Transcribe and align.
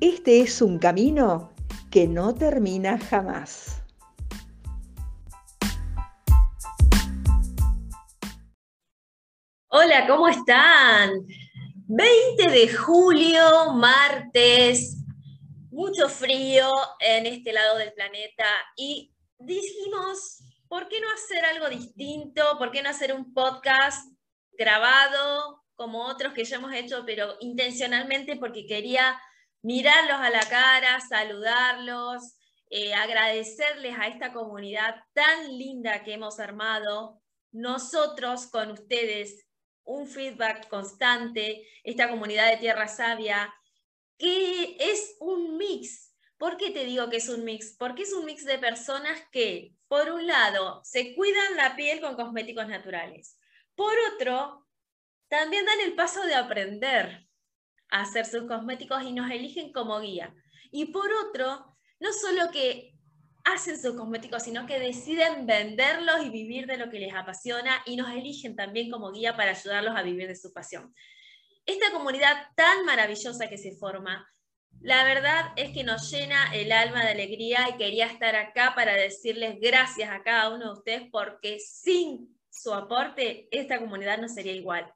este 0.00 0.40
es 0.40 0.62
un 0.62 0.78
camino 0.78 1.52
que 1.90 2.06
no 2.06 2.34
termina 2.34 2.98
jamás. 2.98 3.82
Hola, 9.70 10.06
¿cómo 10.06 10.28
están? 10.28 11.10
20 11.88 12.50
de 12.50 12.68
julio, 12.68 13.72
martes, 13.74 14.98
mucho 15.70 16.08
frío 16.08 16.70
en 17.00 17.26
este 17.26 17.52
lado 17.52 17.78
del 17.78 17.92
planeta 17.92 18.46
y 18.76 19.12
dijimos, 19.38 20.42
¿por 20.68 20.88
qué 20.88 21.00
no 21.00 21.08
hacer 21.12 21.44
algo 21.44 21.68
distinto? 21.68 22.42
¿Por 22.58 22.70
qué 22.70 22.82
no 22.82 22.90
hacer 22.90 23.12
un 23.12 23.32
podcast 23.34 24.08
grabado 24.52 25.64
como 25.74 26.04
otros 26.06 26.34
que 26.34 26.44
ya 26.44 26.56
hemos 26.56 26.72
hecho, 26.72 27.04
pero 27.06 27.36
intencionalmente 27.40 28.36
porque 28.36 28.66
quería 28.66 29.18
mirarlos 29.68 30.16
a 30.16 30.30
la 30.30 30.40
cara, 30.48 30.98
saludarlos, 30.98 32.38
eh, 32.70 32.94
agradecerles 32.94 33.98
a 33.98 34.06
esta 34.06 34.32
comunidad 34.32 34.94
tan 35.12 35.58
linda 35.58 36.02
que 36.04 36.14
hemos 36.14 36.40
armado, 36.40 37.20
nosotros 37.52 38.46
con 38.46 38.70
ustedes, 38.70 39.46
un 39.84 40.06
feedback 40.06 40.68
constante, 40.68 41.68
esta 41.84 42.08
comunidad 42.08 42.50
de 42.50 42.56
Tierra 42.56 42.88
Sabia, 42.88 43.52
que 44.16 44.78
es 44.80 45.16
un 45.20 45.58
mix. 45.58 46.14
¿Por 46.38 46.56
qué 46.56 46.70
te 46.70 46.86
digo 46.86 47.10
que 47.10 47.18
es 47.18 47.28
un 47.28 47.44
mix? 47.44 47.76
Porque 47.78 48.04
es 48.04 48.14
un 48.14 48.24
mix 48.24 48.46
de 48.46 48.58
personas 48.58 49.20
que, 49.30 49.74
por 49.86 50.10
un 50.10 50.26
lado, 50.26 50.80
se 50.82 51.14
cuidan 51.14 51.56
la 51.56 51.76
piel 51.76 52.00
con 52.00 52.16
cosméticos 52.16 52.66
naturales. 52.68 53.36
Por 53.74 53.92
otro, 54.14 54.66
también 55.28 55.66
dan 55.66 55.80
el 55.82 55.94
paso 55.94 56.22
de 56.22 56.36
aprender 56.36 57.27
hacer 57.90 58.26
sus 58.26 58.44
cosméticos 58.44 59.02
y 59.02 59.12
nos 59.12 59.30
eligen 59.30 59.72
como 59.72 60.00
guía. 60.00 60.34
Y 60.70 60.86
por 60.86 61.10
otro, 61.12 61.76
no 62.00 62.12
solo 62.12 62.50
que 62.50 62.94
hacen 63.44 63.80
sus 63.80 63.94
cosméticos, 63.94 64.42
sino 64.42 64.66
que 64.66 64.78
deciden 64.78 65.46
venderlos 65.46 66.24
y 66.24 66.30
vivir 66.30 66.66
de 66.66 66.76
lo 66.76 66.90
que 66.90 67.00
les 67.00 67.14
apasiona 67.14 67.82
y 67.86 67.96
nos 67.96 68.10
eligen 68.10 68.56
también 68.56 68.90
como 68.90 69.10
guía 69.10 69.36
para 69.36 69.52
ayudarlos 69.52 69.96
a 69.96 70.02
vivir 70.02 70.28
de 70.28 70.36
su 70.36 70.52
pasión. 70.52 70.94
Esta 71.64 71.90
comunidad 71.92 72.34
tan 72.56 72.84
maravillosa 72.84 73.48
que 73.48 73.58
se 73.58 73.72
forma, 73.72 74.30
la 74.80 75.04
verdad 75.04 75.52
es 75.56 75.72
que 75.72 75.82
nos 75.82 76.10
llena 76.10 76.54
el 76.54 76.72
alma 76.72 77.04
de 77.04 77.10
alegría 77.10 77.68
y 77.70 77.76
quería 77.76 78.06
estar 78.06 78.36
acá 78.36 78.74
para 78.74 78.94
decirles 78.94 79.58
gracias 79.60 80.10
a 80.10 80.22
cada 80.22 80.50
uno 80.50 80.66
de 80.66 80.78
ustedes 80.78 81.02
porque 81.10 81.58
sin 81.58 82.38
su 82.50 82.72
aporte 82.72 83.48
esta 83.50 83.78
comunidad 83.78 84.18
no 84.18 84.28
sería 84.28 84.52
igual 84.52 84.92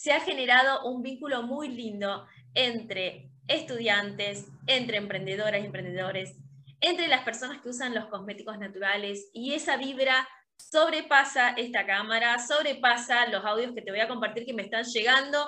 se 0.00 0.12
ha 0.12 0.20
generado 0.20 0.82
un 0.84 1.02
vínculo 1.02 1.42
muy 1.42 1.68
lindo 1.68 2.26
entre 2.54 3.28
estudiantes, 3.48 4.46
entre 4.66 4.96
emprendedoras 4.96 5.60
y 5.60 5.66
emprendedores, 5.66 6.36
entre 6.80 7.06
las 7.06 7.22
personas 7.22 7.60
que 7.60 7.68
usan 7.68 7.94
los 7.94 8.06
cosméticos 8.06 8.58
naturales 8.58 9.28
y 9.34 9.52
esa 9.52 9.76
vibra 9.76 10.26
sobrepasa 10.56 11.50
esta 11.50 11.84
cámara, 11.84 12.38
sobrepasa 12.38 13.26
los 13.26 13.44
audios 13.44 13.74
que 13.74 13.82
te 13.82 13.90
voy 13.90 14.00
a 14.00 14.08
compartir 14.08 14.46
que 14.46 14.54
me 14.54 14.62
están 14.62 14.84
llegando, 14.84 15.46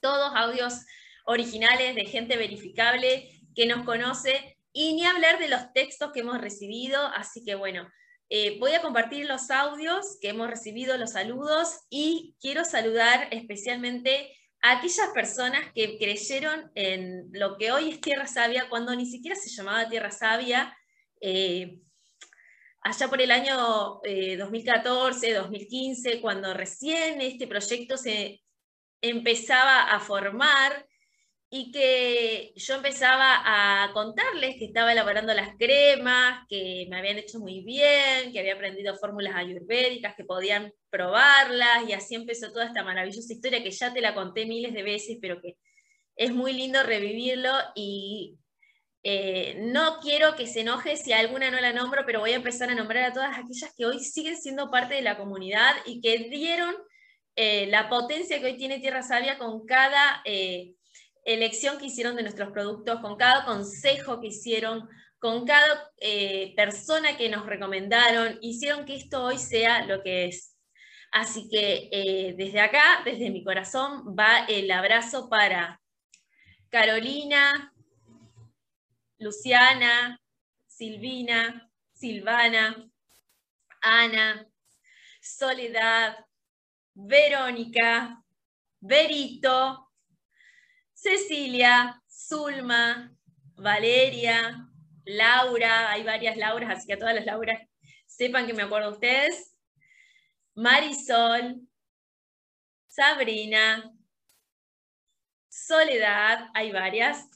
todos 0.00 0.32
audios 0.34 0.84
originales 1.24 1.94
de 1.94 2.04
gente 2.04 2.36
verificable 2.36 3.40
que 3.54 3.64
nos 3.64 3.86
conoce 3.86 4.58
y 4.74 4.92
ni 4.96 5.06
hablar 5.06 5.38
de 5.38 5.48
los 5.48 5.72
textos 5.72 6.12
que 6.12 6.20
hemos 6.20 6.42
recibido, 6.42 7.06
así 7.06 7.42
que 7.42 7.54
bueno, 7.54 7.88
eh, 8.32 8.58
voy 8.60 8.74
a 8.74 8.80
compartir 8.80 9.26
los 9.26 9.50
audios 9.50 10.16
que 10.20 10.28
hemos 10.28 10.48
recibido, 10.48 10.96
los 10.96 11.12
saludos, 11.12 11.80
y 11.90 12.36
quiero 12.40 12.64
saludar 12.64 13.26
especialmente 13.32 14.32
a 14.62 14.78
aquellas 14.78 15.08
personas 15.08 15.60
que 15.74 15.98
creyeron 15.98 16.70
en 16.76 17.28
lo 17.32 17.56
que 17.56 17.72
hoy 17.72 17.90
es 17.90 18.00
Tierra 18.00 18.28
Sabia, 18.28 18.68
cuando 18.68 18.94
ni 18.94 19.04
siquiera 19.04 19.34
se 19.34 19.50
llamaba 19.50 19.88
Tierra 19.88 20.12
Sabia, 20.12 20.76
eh, 21.20 21.80
allá 22.82 23.08
por 23.08 23.20
el 23.20 23.32
año 23.32 24.00
2014, 24.38 25.28
eh, 25.28 25.34
2015, 25.34 26.20
cuando 26.20 26.54
recién 26.54 27.20
este 27.20 27.48
proyecto 27.48 27.96
se 27.96 28.44
empezaba 29.02 29.90
a 29.90 29.98
formar 29.98 30.86
y 31.52 31.72
que 31.72 32.52
yo 32.54 32.76
empezaba 32.76 33.42
a 33.44 33.92
contarles 33.92 34.54
que 34.56 34.66
estaba 34.66 34.92
elaborando 34.92 35.34
las 35.34 35.56
cremas, 35.56 36.46
que 36.48 36.86
me 36.88 36.96
habían 36.96 37.18
hecho 37.18 37.40
muy 37.40 37.64
bien, 37.64 38.32
que 38.32 38.38
había 38.38 38.54
aprendido 38.54 38.96
fórmulas 38.96 39.34
ayurvédicas, 39.34 40.14
que 40.14 40.24
podían 40.24 40.72
probarlas, 40.90 41.88
y 41.88 41.92
así 41.92 42.14
empezó 42.14 42.52
toda 42.52 42.66
esta 42.66 42.84
maravillosa 42.84 43.32
historia 43.32 43.64
que 43.64 43.72
ya 43.72 43.92
te 43.92 44.00
la 44.00 44.14
conté 44.14 44.46
miles 44.46 44.72
de 44.72 44.84
veces, 44.84 45.18
pero 45.20 45.40
que 45.42 45.56
es 46.14 46.32
muy 46.32 46.52
lindo 46.52 46.84
revivirlo 46.84 47.52
y 47.74 48.38
eh, 49.02 49.56
no 49.58 49.98
quiero 50.00 50.36
que 50.36 50.46
se 50.46 50.60
enoje 50.60 50.96
si 50.96 51.12
alguna 51.12 51.50
no 51.50 51.60
la 51.60 51.72
nombro, 51.72 52.04
pero 52.06 52.20
voy 52.20 52.30
a 52.30 52.36
empezar 52.36 52.70
a 52.70 52.76
nombrar 52.76 53.04
a 53.04 53.12
todas 53.12 53.36
aquellas 53.36 53.74
que 53.76 53.86
hoy 53.86 53.98
siguen 53.98 54.36
siendo 54.36 54.70
parte 54.70 54.94
de 54.94 55.02
la 55.02 55.16
comunidad 55.16 55.74
y 55.84 56.00
que 56.00 56.28
dieron 56.28 56.76
eh, 57.34 57.66
la 57.66 57.88
potencia 57.88 58.38
que 58.38 58.46
hoy 58.46 58.56
tiene 58.56 58.78
Tierra 58.78 59.02
Sabia 59.02 59.36
con 59.36 59.66
cada... 59.66 60.22
Eh, 60.24 60.74
elección 61.24 61.78
que 61.78 61.86
hicieron 61.86 62.16
de 62.16 62.22
nuestros 62.22 62.50
productos, 62.50 63.00
con 63.00 63.16
cada 63.16 63.44
consejo 63.44 64.20
que 64.20 64.28
hicieron, 64.28 64.88
con 65.18 65.46
cada 65.46 65.90
eh, 65.98 66.54
persona 66.56 67.16
que 67.16 67.28
nos 67.28 67.46
recomendaron, 67.46 68.38
hicieron 68.40 68.84
que 68.84 68.96
esto 68.96 69.24
hoy 69.24 69.38
sea 69.38 69.84
lo 69.86 70.02
que 70.02 70.26
es. 70.26 70.56
Así 71.12 71.48
que 71.50 71.88
eh, 71.92 72.34
desde 72.36 72.60
acá, 72.60 73.02
desde 73.04 73.30
mi 73.30 73.42
corazón, 73.42 74.14
va 74.16 74.44
el 74.48 74.70
abrazo 74.70 75.28
para 75.28 75.80
Carolina, 76.70 77.72
Luciana, 79.18 80.20
Silvina, 80.66 81.70
Silvana, 81.92 82.88
Ana, 83.82 84.46
Soledad, 85.20 86.24
Verónica, 86.94 88.22
Berito, 88.80 89.89
Cecilia, 91.00 91.98
Zulma, 92.06 93.16
Valeria, 93.56 94.68
Laura, 95.06 95.90
hay 95.90 96.02
varias 96.02 96.36
Lauras, 96.36 96.76
así 96.76 96.86
que 96.86 96.92
a 96.92 96.98
todas 96.98 97.14
las 97.14 97.24
Lauras 97.24 97.58
sepan 98.06 98.46
que 98.46 98.52
me 98.52 98.64
acuerdo 98.64 98.88
de 98.88 98.94
ustedes. 98.94 99.56
Marisol, 100.54 101.66
Sabrina, 102.86 103.90
Soledad, 105.48 106.48
hay 106.52 106.70
varias. 106.70 107.30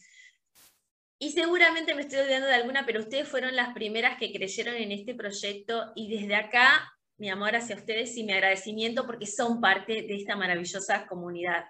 Y 1.18 1.32
seguramente 1.32 1.94
me 1.94 2.02
estoy 2.02 2.18
olvidando 2.18 2.48
de 2.48 2.54
alguna, 2.56 2.84
pero 2.84 3.00
ustedes 3.00 3.26
fueron 3.26 3.56
las 3.56 3.72
primeras 3.72 4.18
que 4.18 4.30
creyeron 4.30 4.74
en 4.74 4.92
este 4.92 5.14
proyecto 5.14 5.90
y 5.94 6.14
desde 6.14 6.34
acá 6.34 6.92
mi 7.16 7.30
amor 7.30 7.56
hacia 7.56 7.76
ustedes 7.76 8.14
y 8.18 8.24
mi 8.24 8.34
agradecimiento 8.34 9.06
porque 9.06 9.26
son 9.26 9.62
parte 9.62 10.02
de 10.02 10.16
esta 10.16 10.36
maravillosa 10.36 11.06
comunidad 11.06 11.64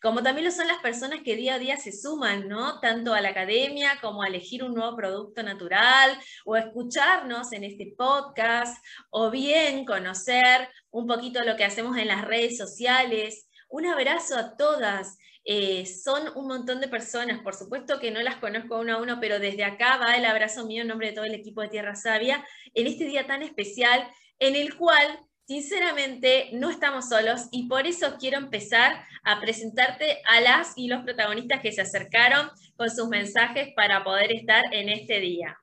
como 0.00 0.22
también 0.22 0.44
lo 0.44 0.50
son 0.50 0.68
las 0.68 0.78
personas 0.78 1.20
que 1.24 1.36
día 1.36 1.54
a 1.54 1.58
día 1.58 1.76
se 1.76 1.92
suman, 1.92 2.48
¿no? 2.48 2.80
Tanto 2.80 3.14
a 3.14 3.20
la 3.20 3.30
academia 3.30 3.98
como 4.00 4.22
a 4.22 4.28
elegir 4.28 4.62
un 4.62 4.74
nuevo 4.74 4.96
producto 4.96 5.42
natural 5.42 6.18
o 6.44 6.56
escucharnos 6.56 7.52
en 7.52 7.64
este 7.64 7.94
podcast 7.96 8.84
o 9.10 9.30
bien 9.30 9.84
conocer 9.84 10.68
un 10.90 11.06
poquito 11.06 11.42
lo 11.42 11.56
que 11.56 11.64
hacemos 11.64 11.96
en 11.96 12.08
las 12.08 12.24
redes 12.24 12.56
sociales. 12.56 13.48
Un 13.68 13.86
abrazo 13.86 14.36
a 14.36 14.56
todas. 14.56 15.18
Eh, 15.44 15.86
son 15.86 16.30
un 16.36 16.46
montón 16.46 16.80
de 16.80 16.88
personas, 16.88 17.40
por 17.40 17.54
supuesto 17.54 17.98
que 17.98 18.10
no 18.10 18.20
las 18.22 18.36
conozco 18.36 18.78
uno 18.78 18.94
a 18.94 19.00
uno, 19.00 19.18
pero 19.18 19.38
desde 19.38 19.64
acá 19.64 19.96
va 19.96 20.14
el 20.14 20.26
abrazo 20.26 20.66
mío 20.66 20.82
en 20.82 20.88
nombre 20.88 21.08
de 21.08 21.14
todo 21.14 21.24
el 21.24 21.34
equipo 21.34 21.62
de 21.62 21.68
Tierra 21.68 21.94
Sabia 21.94 22.44
en 22.74 22.86
este 22.86 23.04
día 23.04 23.26
tan 23.26 23.42
especial 23.42 24.06
en 24.38 24.56
el 24.56 24.76
cual 24.76 25.27
sinceramente 25.48 26.50
no 26.52 26.70
estamos 26.70 27.08
solos 27.08 27.48
y 27.50 27.68
por 27.68 27.86
eso 27.86 28.16
quiero 28.20 28.36
empezar 28.36 29.02
a 29.24 29.40
presentarte 29.40 30.22
a 30.28 30.42
las 30.42 30.74
y 30.76 30.88
los 30.88 31.02
protagonistas 31.02 31.62
que 31.62 31.72
se 31.72 31.80
acercaron 31.80 32.50
con 32.76 32.94
sus 32.94 33.08
mensajes 33.08 33.68
para 33.74 34.04
poder 34.04 34.30
estar 34.30 34.62
en 34.72 34.90
este 34.90 35.20
día. 35.20 35.58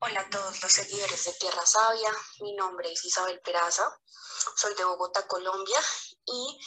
Hola 0.00 0.20
a 0.20 0.30
todos 0.30 0.62
los 0.62 0.70
seguidores 0.70 1.24
de 1.24 1.32
Tierra 1.32 1.66
Sabia, 1.66 2.10
mi 2.40 2.54
nombre 2.54 2.92
es 2.92 3.04
Isabel 3.04 3.40
Peraza, 3.40 3.82
soy 4.54 4.74
de 4.76 4.84
Bogotá, 4.84 5.26
Colombia 5.26 5.80
y 6.24 6.60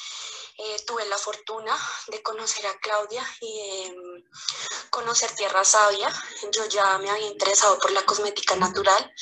eh, 0.58 0.84
tuve 0.86 1.06
la 1.06 1.18
fortuna 1.18 1.74
de 2.08 2.22
conocer 2.22 2.68
a 2.68 2.78
Claudia 2.80 3.26
y 3.40 3.90
mm, 3.90 4.90
conocer 4.90 5.34
Tierra 5.34 5.64
Sabia. 5.64 6.10
Yo 6.52 6.66
ya 6.66 6.98
me 6.98 7.10
había 7.10 7.28
interesado 7.28 7.80
por 7.80 7.92
la 7.92 8.04
cosmética 8.06 8.58
natural, 8.58 9.14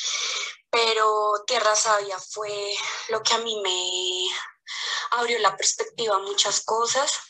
pero 0.71 1.43
Tierra 1.47 1.75
Sabia 1.75 2.17
fue 2.19 2.75
lo 3.09 3.21
que 3.23 3.33
a 3.33 3.39
mí 3.39 3.59
me 3.61 5.17
abrió 5.17 5.39
la 5.39 5.55
perspectiva 5.55 6.15
a 6.15 6.19
muchas 6.19 6.61
cosas 6.61 7.28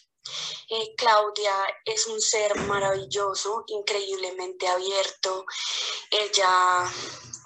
eh, 0.70 0.94
Claudia 0.96 1.54
es 1.86 2.08
un 2.08 2.22
ser 2.22 2.56
maravilloso, 2.56 3.64
increíblemente 3.68 4.68
abierto. 4.68 5.46
Ella 6.12 6.86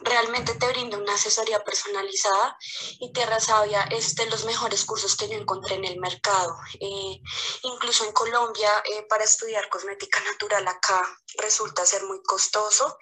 realmente 0.04 0.56
te 0.56 0.68
brinda 0.68 0.98
una 0.98 1.14
asesoría 1.14 1.64
personalizada 1.64 2.58
y 3.00 3.12
Tierra 3.14 3.40
Sabia 3.40 3.84
es 3.84 4.16
de 4.16 4.26
los 4.26 4.46
mejores 4.46 4.86
cursos 4.86 5.16
que 5.16 5.28
yo 5.30 5.36
encontré 5.36 5.76
en 5.76 5.86
el 5.86 6.00
mercado. 6.00 6.58
Eh, 6.80 7.22
incluso 7.64 8.06
en 8.06 8.12
Colombia, 8.12 8.84
eh, 8.92 9.04
para 9.04 9.24
estudiar 9.24 9.70
cosmética 9.70 10.20
natural 10.22 10.68
acá 10.68 11.18
resulta 11.38 11.86
ser 11.86 12.04
muy 12.04 12.22
costoso 12.24 12.98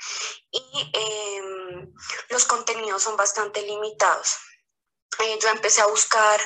y 0.52 0.92
em, 0.94 1.94
los 2.30 2.46
contenidos 2.46 3.04
son 3.04 3.18
bastante 3.18 3.62
limitados. 3.64 4.38
Eh, 5.20 5.40
yo 5.42 5.50
empecé 5.50 5.82
a 5.82 5.88
buscar 5.88 6.40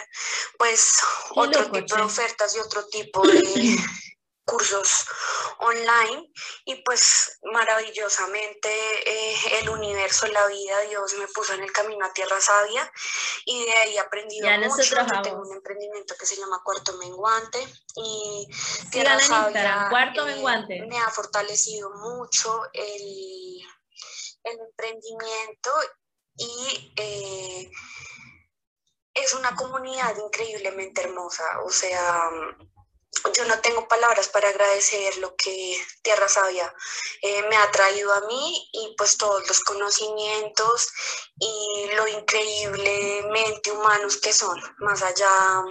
pues 0.57 1.01
otro 1.31 1.71
tipo 1.71 1.95
de 1.95 2.01
ofertas 2.01 2.55
y 2.55 2.59
otro 2.59 2.85
tipo 2.87 3.25
de 3.27 3.41
cursos 4.45 5.05
online. 5.59 6.31
Y 6.65 6.75
pues 6.83 7.39
maravillosamente 7.43 8.69
eh, 8.69 9.35
el 9.59 9.69
universo, 9.69 10.27
la 10.27 10.47
vida, 10.47 10.81
Dios 10.81 11.13
me 11.17 11.27
puso 11.27 11.53
en 11.53 11.63
el 11.63 11.71
camino 11.71 12.05
a 12.05 12.13
Tierra 12.13 12.39
Sabia. 12.41 12.91
Y 13.45 13.65
de 13.65 13.71
ahí 13.73 13.95
he 13.95 13.99
aprendido 13.99 14.49
mucho. 14.49 14.83
Yo 14.83 15.21
tengo 15.21 15.41
un 15.41 15.53
emprendimiento 15.53 16.15
que 16.19 16.25
se 16.25 16.37
llama 16.37 16.61
Cuarto 16.63 16.93
Menguante. 16.97 17.59
Y 17.95 18.47
Tierra 18.91 19.19
Sabia 19.19 19.87
Cuarto 19.89 20.27
eh, 20.27 20.35
Menguante. 20.35 20.85
me 20.87 20.99
ha 20.99 21.09
fortalecido 21.09 21.91
mucho 21.91 22.61
el, 22.73 23.61
el 24.43 24.59
emprendimiento. 24.59 25.71
Y 26.37 26.93
es 29.15 29.33
una 29.33 29.55
comunidad 29.55 30.15
increíblemente 30.17 31.01
hermosa, 31.01 31.43
o 31.63 31.71
sea, 31.71 32.29
yo 33.33 33.45
no 33.45 33.59
tengo 33.59 33.87
palabras 33.87 34.27
para 34.27 34.49
agradecer 34.49 35.17
lo 35.17 35.35
que 35.35 35.81
Tierra 36.01 36.27
Sabia 36.27 36.73
eh, 37.21 37.43
me 37.49 37.57
ha 37.57 37.71
traído 37.71 38.13
a 38.13 38.21
mí 38.27 38.69
y 38.71 38.93
pues 38.97 39.17
todos 39.17 39.47
los 39.47 39.61
conocimientos 39.61 40.89
y 41.39 41.89
lo 41.95 42.07
increíblemente 42.07 43.71
humanos 43.71 44.17
que 44.17 44.33
son, 44.33 44.61
más 44.77 45.01
allá 45.01 45.63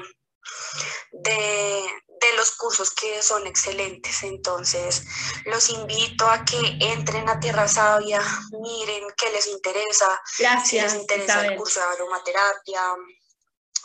de, 1.13 1.85
de 2.21 2.33
los 2.37 2.53
cursos 2.53 2.91
que 2.91 3.23
son 3.23 3.47
excelentes. 3.47 4.23
Entonces, 4.23 5.05
los 5.45 5.71
invito 5.71 6.29
a 6.29 6.45
que 6.45 6.79
entren 6.81 7.29
a 7.29 7.39
Tierra 7.39 7.69
Sabia, 7.69 8.23
miren 8.61 9.05
qué 9.17 9.31
les 9.31 9.47
interesa, 9.47 10.21
Gracias, 10.39 10.69
si 10.69 10.81
les 10.81 10.95
interesa 10.95 11.47
el 11.47 11.57
curso 11.57 11.81
de 11.81 11.87
aromaterapia, 11.87 12.97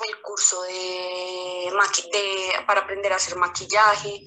el 0.08 0.22
curso 0.22 0.62
de, 0.64 1.70
para 2.66 2.82
aprender 2.82 3.12
a 3.14 3.18
hacer 3.18 3.36
maquillaje 3.36 4.24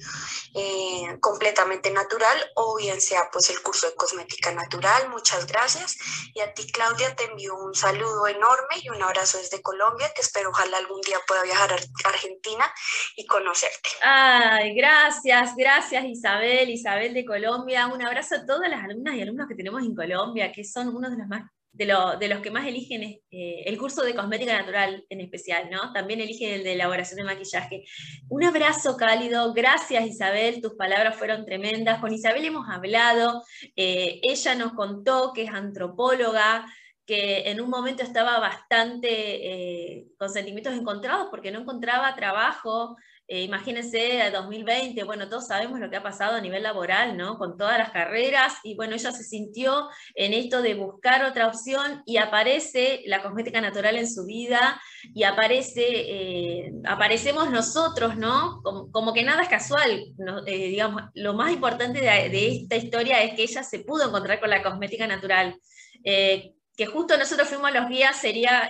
eh, 0.55 1.17
completamente 1.19 1.89
natural 1.91 2.37
o 2.55 2.77
bien 2.77 3.01
sea 3.01 3.29
pues 3.31 3.49
el 3.49 3.61
curso 3.61 3.87
de 3.87 3.95
cosmética 3.95 4.51
natural. 4.51 5.09
Muchas 5.09 5.47
gracias. 5.47 5.97
Y 6.33 6.41
a 6.41 6.53
ti 6.53 6.71
Claudia 6.71 7.15
te 7.15 7.25
envío 7.25 7.55
un 7.55 7.73
saludo 7.73 8.27
enorme 8.27 8.75
y 8.81 8.89
un 8.89 9.01
abrazo 9.01 9.37
desde 9.37 9.61
Colombia 9.61 10.11
que 10.15 10.21
espero 10.21 10.49
ojalá 10.49 10.77
algún 10.77 11.01
día 11.01 11.17
pueda 11.27 11.43
viajar 11.43 11.71
a 11.71 12.09
Argentina 12.09 12.71
y 13.15 13.25
conocerte. 13.25 13.89
Ay, 14.01 14.75
gracias, 14.75 15.55
gracias 15.55 16.05
Isabel, 16.05 16.69
Isabel 16.69 17.13
de 17.13 17.25
Colombia. 17.25 17.87
Un 17.87 18.01
abrazo 18.05 18.35
a 18.35 18.45
todas 18.45 18.69
las 18.69 18.83
alumnas 18.83 19.15
y 19.15 19.21
alumnos 19.21 19.47
que 19.47 19.55
tenemos 19.55 19.81
en 19.81 19.95
Colombia, 19.95 20.51
que 20.51 20.63
son 20.63 20.89
uno 20.89 21.09
de 21.09 21.17
los 21.17 21.27
más 21.27 21.49
de, 21.73 21.85
los 21.87 22.41
que 22.41 22.51
más 22.51 22.67
eligen 22.67 23.01
eh, 23.03 23.63
el 23.65 23.77
curso 23.79 24.03
de 24.03 24.13
cosmética 24.13 24.57
natural 24.57 25.03
en 25.09 25.21
especial, 25.21 25.69
¿no? 25.71 25.91
También 25.91 26.21
eligen 26.21 26.53
el 26.53 26.63
de 26.63 26.73
elaboración 26.73 27.17
de 27.17 27.23
maquillaje. 27.23 27.83
Un 28.29 28.43
abrazo 28.43 28.95
cálido, 28.95 29.53
gracias 29.53 30.05
Isabel, 30.05 30.61
tus 30.61 30.75
palabras 30.75 31.15
fueron 31.15 31.45
tremendas. 31.45 31.99
Con 31.99 32.13
Isabel 32.13 32.45
hemos 32.45 32.69
hablado, 32.69 33.43
eh, 33.75 34.19
ella 34.21 34.53
nos 34.53 34.73
contó 34.73 35.33
que 35.33 35.43
es 35.43 35.49
antropóloga, 35.49 36.65
que 37.07 37.49
en 37.49 37.59
un 37.59 37.69
momento 37.69 38.03
estaba 38.03 38.39
bastante 38.39 39.09
eh, 39.09 40.07
con 40.17 40.29
sentimientos 40.29 40.73
encontrados 40.73 41.27
porque 41.31 41.51
no 41.51 41.59
encontraba 41.59 42.15
trabajo, 42.15 42.95
eh, 43.33 43.41
imagínense, 43.41 44.29
2020, 44.31 45.03
bueno, 45.05 45.27
todos 45.27 45.47
sabemos 45.47 45.79
lo 45.79 45.89
que 45.89 45.95
ha 45.95 46.03
pasado 46.03 46.35
a 46.35 46.39
nivel 46.39 46.61
laboral, 46.61 47.17
¿no? 47.17 47.39
Con 47.39 47.57
todas 47.57 47.79
las 47.79 47.89
carreras, 47.89 48.53
y 48.61 48.75
bueno, 48.75 48.93
ella 48.93 49.11
se 49.11 49.23
sintió 49.23 49.89
en 50.13 50.33
esto 50.33 50.61
de 50.61 50.75
buscar 50.75 51.25
otra 51.25 51.47
opción 51.47 52.03
y 52.05 52.17
aparece 52.17 53.01
la 53.07 53.23
cosmética 53.23 53.59
natural 53.59 53.97
en 53.97 54.07
su 54.07 54.25
vida 54.25 54.79
y 55.15 55.23
aparece, 55.23 55.81
eh, 55.87 56.73
aparecemos 56.85 57.49
nosotros, 57.49 58.17
¿no? 58.17 58.61
Como, 58.61 59.13
que 59.13 59.23
nada 59.23 59.41
es 59.41 59.49
casual, 59.49 60.13
eh, 60.45 60.67
digamos, 60.67 61.01
lo 61.15 61.33
más 61.33 61.51
importante 61.51 62.01
de, 62.01 62.29
de, 62.29 62.57
esta 62.57 62.75
historia 62.75 63.23
es 63.23 63.33
que 63.33 63.41
ella 63.41 63.63
se 63.63 63.79
pudo 63.79 64.09
encontrar 64.09 64.39
con 64.39 64.51
la 64.51 64.61
cosmética 64.61 65.07
natural. 65.07 65.59
que 66.03 66.85
justo 66.85 67.17
nosotros 67.17 67.47
fuimos 67.47 67.73
los 67.73 67.89
guías 67.89 68.15
sería 68.15 68.69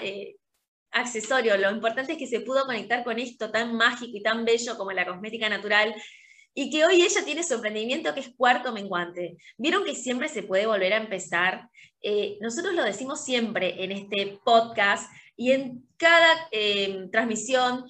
accesorio. 0.94 1.58
Lo 1.58 1.72
importante 1.72 2.14
es 2.14 2.18
que 2.18 2.28
se 2.28 2.42
pudo 2.42 2.66
conectar 2.66 3.04
con 3.04 3.20
esto 3.20 3.52
tan 3.52 3.76
mágico 3.76 4.18
y 4.18 4.22
tan 4.22 4.46
bello 4.46 4.78
como 4.78 4.92
la 4.92 5.06
cosmética 5.06 5.50
natural 5.50 5.94
y 6.54 6.70
que 6.70 6.86
hoy 6.86 7.02
ella 7.02 7.26
tiene 7.26 7.44
su 7.44 7.56
emprendimiento 7.56 8.14
que 8.14 8.20
es 8.20 8.34
cuarto 8.36 8.72
menguante. 8.72 9.38
Vieron 9.58 9.84
que 9.84 9.96
siempre 9.96 10.30
se 10.30 10.44
puede 10.44 10.68
volver 10.68 10.94
a 10.94 10.98
empezar. 10.98 11.70
Eh, 12.02 12.38
nosotros 12.42 12.74
lo 12.74 12.84
decimos 12.84 13.24
siempre 13.24 13.84
en 13.84 13.92
este 13.92 14.40
podcast 14.46 15.12
y 15.36 15.52
en 15.52 15.88
cada 16.04 16.50
eh, 16.52 17.08
transmisión, 17.14 17.86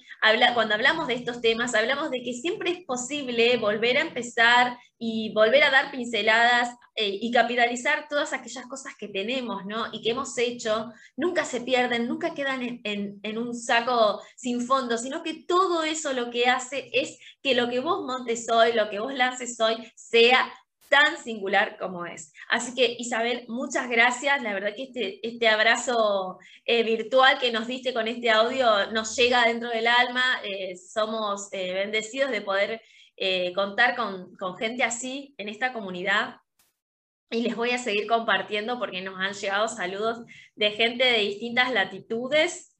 cuando 0.54 0.74
hablamos 0.74 1.08
de 1.08 1.14
estos 1.14 1.40
temas, 1.40 1.74
hablamos 1.74 2.12
de 2.12 2.22
que 2.22 2.32
siempre 2.32 2.70
es 2.70 2.84
posible 2.84 3.56
volver 3.56 3.96
a 3.96 4.02
empezar 4.02 4.78
y 4.96 5.32
volver 5.34 5.64
a 5.64 5.72
dar 5.72 5.90
pinceladas 5.90 6.70
eh, 6.94 7.18
y 7.20 7.32
capitalizar 7.32 8.06
todas 8.08 8.32
aquellas 8.32 8.66
cosas 8.66 8.94
que 8.96 9.08
tenemos 9.08 9.66
¿no? 9.66 9.86
y 9.92 10.00
que 10.00 10.10
hemos 10.10 10.38
hecho. 10.38 10.92
Nunca 11.16 11.44
se 11.44 11.60
pierden, 11.60 12.06
nunca 12.06 12.34
quedan 12.34 12.62
en, 12.84 13.18
en 13.20 13.38
un 13.38 13.52
saco 13.52 14.22
sin 14.36 14.64
fondo, 14.64 14.96
sino 14.96 15.24
que 15.24 15.42
todo 15.42 15.82
eso 15.82 16.12
lo 16.12 16.30
que 16.30 16.46
hace 16.46 16.90
es 16.92 17.18
que 17.42 17.56
lo 17.56 17.68
que 17.68 17.80
vos 17.80 18.06
montes 18.06 18.48
hoy, 18.48 18.74
lo 18.74 18.88
que 18.90 19.00
vos 19.00 19.12
lances 19.12 19.58
hoy, 19.58 19.74
sea 19.96 20.52
tan 20.88 21.16
singular 21.18 21.76
como 21.78 22.06
es. 22.06 22.32
Así 22.48 22.74
que 22.74 22.96
Isabel, 22.98 23.44
muchas 23.48 23.88
gracias. 23.88 24.42
La 24.42 24.54
verdad 24.54 24.74
que 24.76 24.84
este, 24.84 25.26
este 25.26 25.48
abrazo 25.48 26.38
eh, 26.64 26.82
virtual 26.82 27.38
que 27.38 27.52
nos 27.52 27.66
diste 27.66 27.92
con 27.92 28.08
este 28.08 28.30
audio 28.30 28.90
nos 28.92 29.16
llega 29.16 29.46
dentro 29.46 29.70
del 29.70 29.86
alma. 29.86 30.40
Eh, 30.44 30.76
somos 30.76 31.48
eh, 31.52 31.74
bendecidos 31.74 32.30
de 32.30 32.42
poder 32.42 32.82
contar 33.54 33.94
con, 33.94 34.34
con 34.34 34.56
gente 34.56 34.82
así 34.82 35.34
en 35.38 35.48
esta 35.48 35.72
comunidad. 35.72 36.36
Y 37.30 37.42
les 37.42 37.54
voy 37.54 37.70
a 37.70 37.78
seguir 37.78 38.08
compartiendo 38.08 38.78
porque 38.78 39.02
nos 39.02 39.18
han 39.20 39.34
llegado 39.34 39.68
saludos 39.68 40.24
de 40.56 40.72
gente 40.72 41.04
de 41.04 41.18
distintas 41.18 41.72
latitudes 41.72 42.73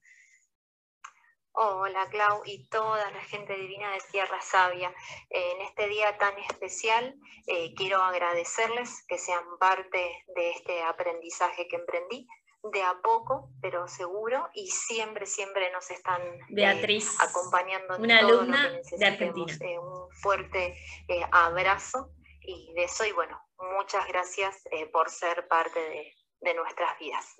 Hola 1.56 2.08
Clau 2.10 2.42
y 2.44 2.66
toda 2.66 3.08
la 3.12 3.20
gente 3.20 3.54
divina 3.54 3.92
de 3.92 4.00
Tierra 4.10 4.40
Sabia. 4.40 4.92
Eh, 5.30 5.52
en 5.52 5.60
este 5.60 5.86
día 5.86 6.18
tan 6.18 6.36
especial 6.38 7.14
eh, 7.46 7.72
quiero 7.76 8.02
agradecerles 8.02 9.04
que 9.06 9.18
sean 9.18 9.44
parte 9.60 10.24
de 10.34 10.50
este 10.50 10.82
aprendizaje 10.82 11.68
que 11.68 11.76
emprendí 11.76 12.26
de 12.72 12.82
a 12.82 13.00
poco, 13.00 13.50
pero 13.60 13.86
seguro, 13.86 14.48
y 14.52 14.66
siempre, 14.66 15.26
siempre 15.26 15.70
nos 15.70 15.88
están 15.92 16.20
eh, 16.56 16.98
acompañando. 17.20 17.98
una 17.98 18.18
alumna 18.18 18.72
de 18.90 19.06
Argentina. 19.06 19.80
un 19.80 20.10
fuerte 20.10 20.76
abrazo 21.30 22.10
y 22.40 22.72
de 22.72 22.84
eso, 22.84 23.04
y 23.04 23.12
bueno, 23.12 23.40
muchas 23.76 24.08
gracias 24.08 24.64
por 24.92 25.08
ser 25.08 25.46
parte 25.46 25.78
de, 25.78 26.14
de 26.40 26.54
nuestras 26.54 26.98
vidas. 26.98 27.36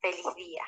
Feliz 0.00 0.34
día. 0.34 0.64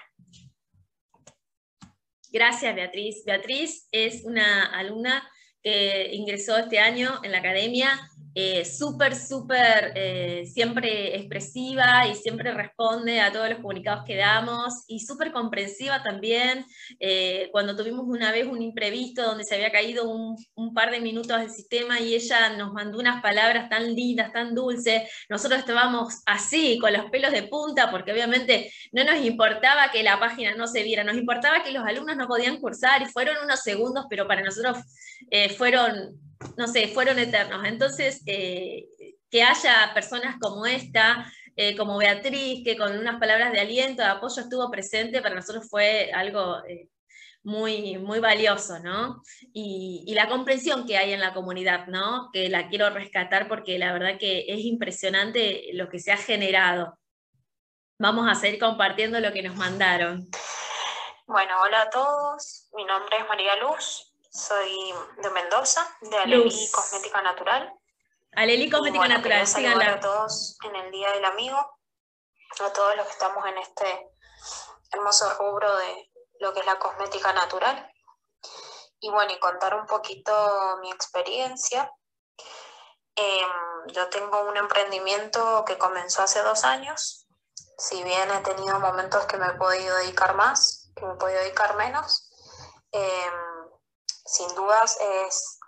Gracias, 2.31 2.75
Beatriz. 2.75 3.25
Beatriz 3.25 3.89
es 3.93 4.25
una 4.25 4.65
alumna 4.67 5.29
que 5.63 6.11
ingresó 6.13 6.59
este 6.59 6.79
año 6.79 7.21
en 7.23 7.33
la 7.33 7.39
academia 7.39 7.99
eh, 8.39 8.67
súper, 8.67 9.17
súper, 9.17 9.93
eh, 9.95 10.45
siempre 10.45 11.17
expresiva 11.17 12.07
y 12.07 12.15
siempre 12.15 12.53
responde 12.53 13.19
a 13.19 13.33
todos 13.33 13.49
los 13.49 13.61
comunicados 13.61 14.05
que 14.05 14.15
damos 14.15 14.85
y 14.89 15.01
súper 15.01 15.33
comprensiva 15.33 16.03
también. 16.03 16.67
Eh, 17.01 17.49
cuando 17.51 17.75
tuvimos 17.75 18.05
una 18.07 18.33
vez 18.33 18.47
un 18.47 18.61
imprevisto 18.61 19.23
donde 19.23 19.45
se 19.45 19.55
había 19.55 19.73
caído 19.73 20.11
un, 20.11 20.37
un, 20.55 20.75
par 20.75 20.91
de 20.91 21.01
minutos 21.01 21.39
del 21.39 21.49
sistema 21.49 21.99
y 21.99 22.15
ella 22.15 22.51
nos 22.59 22.75
mandó 22.75 22.99
unas 22.99 23.23
palabras 23.23 23.71
tan 23.71 23.95
lindas, 23.95 24.31
tan 24.35 24.55
dulces, 24.55 25.11
nosotros 25.31 25.61
estábamos 25.61 26.21
así, 26.27 26.79
con 26.79 26.93
los 26.93 27.07
pelos 27.11 27.33
de 27.33 27.45
punta, 27.45 27.91
porque 27.91 28.13
obviamente 28.13 28.71
no 28.93 29.03
nos 29.03 29.17
importaba 29.25 29.91
que 29.91 30.03
la 30.03 30.21
página 30.21 30.55
no 30.55 30.67
se 30.67 30.83
viera, 30.83 31.05
nos 31.05 31.17
importaba 31.17 31.63
que 31.63 31.73
los 31.73 31.87
alumnos 31.87 32.19
no 32.19 32.29
podían 32.29 32.61
cursar 32.61 33.01
y 33.01 33.07
fueron 33.07 33.37
unos 33.43 33.61
segundos, 33.61 34.05
pero 34.11 34.29
para 34.29 34.43
nosotros 34.43 34.77
fueron 35.57 36.26
no 36.57 36.67
sé, 36.67 36.89
fueron 36.89 37.19
eternos. 37.19 37.65
Entonces, 37.65 38.23
eh, 38.27 38.87
que 39.31 39.43
haya 39.43 39.93
personas 39.95 40.37
como 40.41 40.67
esta, 40.67 41.31
eh, 41.57 41.77
como 41.77 41.99
Beatriz, 41.99 42.63
que 42.65 42.77
con 42.77 42.97
unas 42.99 43.19
palabras 43.19 43.53
de 43.53 43.61
aliento, 43.61 44.03
de 44.03 44.09
apoyo 44.09 44.43
estuvo 44.43 44.71
presente, 44.71 45.23
para 45.23 45.35
nosotros 45.35 45.69
fue 45.69 46.11
algo 46.13 46.65
eh, 46.65 46.89
muy, 47.43 47.99
muy 47.99 48.19
valioso, 48.19 48.79
¿no? 48.81 49.23
Y, 49.53 50.05
y, 50.07 50.15
la 50.15 50.29
comprensión 50.29 50.87
que 50.87 50.97
hay 50.97 51.13
en 51.13 51.21
la 51.21 51.33
comunidad, 51.33 51.87
¿no? 51.87 52.31
Que 52.33 52.49
la 52.49 52.69
quiero 52.69 52.91
rescatar 52.91 53.49
porque 53.49 53.79
la 53.79 53.93
verdad 53.93 54.19
que 54.19 54.47
es 54.49 54.61
impresionante 54.65 55.71
lo 55.73 55.89
que 55.89 56.01
se 56.01 56.13
ha 56.13 56.17
generado. 56.17 56.99
Vamos 57.99 58.29
a 58.29 58.35
seguir 58.35 58.61
compartiendo 58.61 59.21
lo 59.21 59.33
que 59.33 59.43
nos 59.43 59.57
mandaron. 59.57 60.29
Bueno, 61.27 61.55
hola 61.63 61.83
a 61.83 61.91
todos. 61.91 62.69
Mi 62.75 62.85
nombre 62.85 63.17
es 63.19 63.29
María 63.29 63.57
Luz. 63.57 64.16
Soy 64.37 64.93
de 65.17 65.31
Mendoza, 65.31 65.89
de 66.03 66.19
Aleli 66.19 66.71
Cosmética 66.71 67.23
Natural. 67.23 67.73
Aleli 68.33 68.69
Cosmética 68.69 69.09
Natural, 69.09 69.47
síganla. 69.47 69.95
a 69.95 70.01
todos 70.01 70.59
en 70.63 70.77
el 70.77 70.91
Día 70.91 71.11
del 71.13 71.25
Amigo, 71.25 71.57
a 71.57 72.73
todos 72.75 72.97
los 72.97 73.07
que 73.07 73.13
estamos 73.13 73.47
en 73.47 73.57
este 73.57 74.11
hermoso 74.93 75.33
rubro 75.39 75.75
de 75.77 76.11
lo 76.41 76.53
que 76.53 76.61
es 76.61 76.67
la 76.67 76.79
cosmética 76.79 77.33
natural. 77.33 77.91
Y 79.01 79.09
bueno, 79.09 79.33
y 79.33 79.39
contar 79.39 79.75
un 79.75 79.87
poquito 79.87 80.33
mi 80.83 80.91
experiencia. 80.91 81.91
Em, 83.15 83.87
yo 83.87 84.11
tengo 84.11 84.43
un 84.43 84.59
emprendimiento 84.59 85.65
que 85.65 85.79
comenzó 85.79 86.23
hace 86.23 86.43
dos 86.43 86.65
años. 86.65 87.27
Si 87.79 88.03
bien 88.03 88.31
he 88.31 88.41
tenido 88.41 88.79
momentos 88.81 89.25
que 89.25 89.39
me 89.39 89.47
he 89.47 89.55
podido 89.55 89.97
dedicar 89.97 90.35
más, 90.35 90.93
que 90.95 91.07
me 91.07 91.15
he 91.15 91.17
podido 91.17 91.41
dedicar 91.41 91.75
menos, 91.77 92.31
eh, 92.93 93.31
sin 94.27 94.53
dudas 94.55 94.99
es 95.01 95.59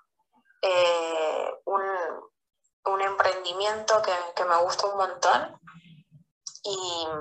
eh, 0.62 1.50
un, 1.64 3.00
emprendimiento 3.00 4.02
que, 4.02 4.44
me 4.44 4.56
gusta 4.62 4.86
un 4.86 4.96
montón 4.96 5.60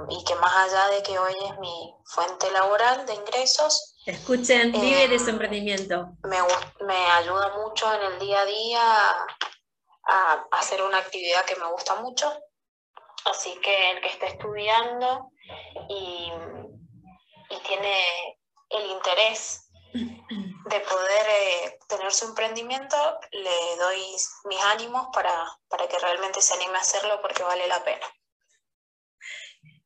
y, 0.10 0.24
que 0.25 0.36
más 0.36 0.56
allá 0.56 0.88
de 0.88 1.03
que 1.03 1.17
hoy 1.17 1.34
es 1.46 1.60
mi 1.60 1.94
fuente 2.06 2.50
laboral 2.51 3.06
de 3.06 3.13
ingresos, 3.13 3.96
Escuchen, 4.06 4.72
vive 4.72 5.08
de 5.10 5.20
su 5.20 5.25
em, 5.25 5.32
emprendimiento. 5.32 6.10
Me, 6.24 6.38
me, 6.86 7.12
ayuda 7.12 7.58
mucho 7.58 7.94
en 7.94 8.13
el 8.13 8.20
día 8.20 8.41
a 8.41 8.46
día 8.46 8.82
a, 10.03 10.48
hacer 10.51 10.82
una 10.82 10.98
actividad 10.98 11.46
que 11.46 11.58
me 11.58 11.70
gusta 11.72 11.96
mucho. 11.96 12.34
Así 13.25 13.60
que 13.62 13.91
el 13.91 14.01
que 14.01 14.08
esté 14.08 14.27
estudiando 14.27 15.32
y, 15.89 16.32
y 17.50 17.60
tiene 17.67 18.38
el 18.70 18.91
interés 18.91 19.67
de 20.69 20.79
poder 20.81 21.25
eh, 21.29 21.79
tener 21.88 22.12
su 22.12 22.25
emprendimiento, 22.25 22.97
le 23.31 23.77
doy 23.79 24.00
mis 24.45 24.59
ánimos 24.65 25.07
para, 25.13 25.33
para 25.69 25.88
que 25.88 25.97
realmente 26.00 26.41
se 26.41 26.53
anime 26.55 26.77
a 26.77 26.81
hacerlo 26.81 27.19
porque 27.21 27.43
vale 27.43 27.67
la 27.67 27.83
pena. 27.83 28.05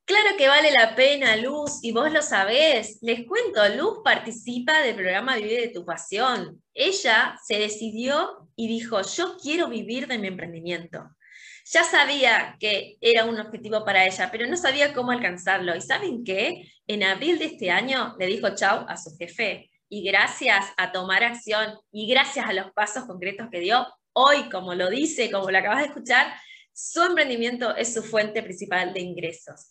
Claro 0.05 0.35
que 0.37 0.47
vale 0.47 0.71
la 0.71 0.95
pena, 0.95 1.37
Luz, 1.37 1.79
y 1.83 1.91
vos 1.91 2.11
lo 2.11 2.21
sabés. 2.21 2.97
Les 3.01 3.25
cuento, 3.27 3.67
Luz 3.69 3.99
participa 4.03 4.81
del 4.81 4.95
programa 4.95 5.37
Vive 5.37 5.61
de 5.61 5.69
tu 5.69 5.85
Pasión. 5.85 6.61
Ella 6.73 7.37
se 7.45 7.59
decidió 7.59 8.49
y 8.55 8.67
dijo, 8.67 9.01
yo 9.01 9.37
quiero 9.41 9.67
vivir 9.67 10.07
de 10.07 10.17
mi 10.17 10.27
emprendimiento. 10.27 11.03
Ya 11.65 11.83
sabía 11.83 12.57
que 12.59 12.97
era 12.99 13.23
un 13.23 13.39
objetivo 13.39 13.85
para 13.85 14.05
ella, 14.05 14.29
pero 14.31 14.47
no 14.47 14.57
sabía 14.57 14.93
cómo 14.93 15.11
alcanzarlo. 15.11 15.75
¿Y 15.75 15.81
saben 15.81 16.25
qué? 16.25 16.69
En 16.87 17.03
abril 17.03 17.39
de 17.39 17.45
este 17.45 17.71
año 17.71 18.15
le 18.19 18.25
dijo 18.25 18.53
chau 18.55 18.85
a 18.89 18.97
su 18.97 19.15
jefe 19.17 19.70
y 19.91 20.03
gracias 20.03 20.67
a 20.77 20.93
tomar 20.93 21.21
acción 21.21 21.77
y 21.91 22.07
gracias 22.07 22.47
a 22.47 22.53
los 22.53 22.71
pasos 22.71 23.03
concretos 23.03 23.49
que 23.51 23.59
dio, 23.59 23.85
hoy, 24.13 24.49
como 24.49 24.73
lo 24.73 24.89
dice, 24.89 25.29
como 25.29 25.51
lo 25.51 25.57
acabas 25.57 25.79
de 25.79 25.87
escuchar, 25.87 26.33
su 26.71 27.03
emprendimiento 27.03 27.75
es 27.75 27.93
su 27.93 28.01
fuente 28.01 28.41
principal 28.41 28.93
de 28.93 29.01
ingresos. 29.01 29.69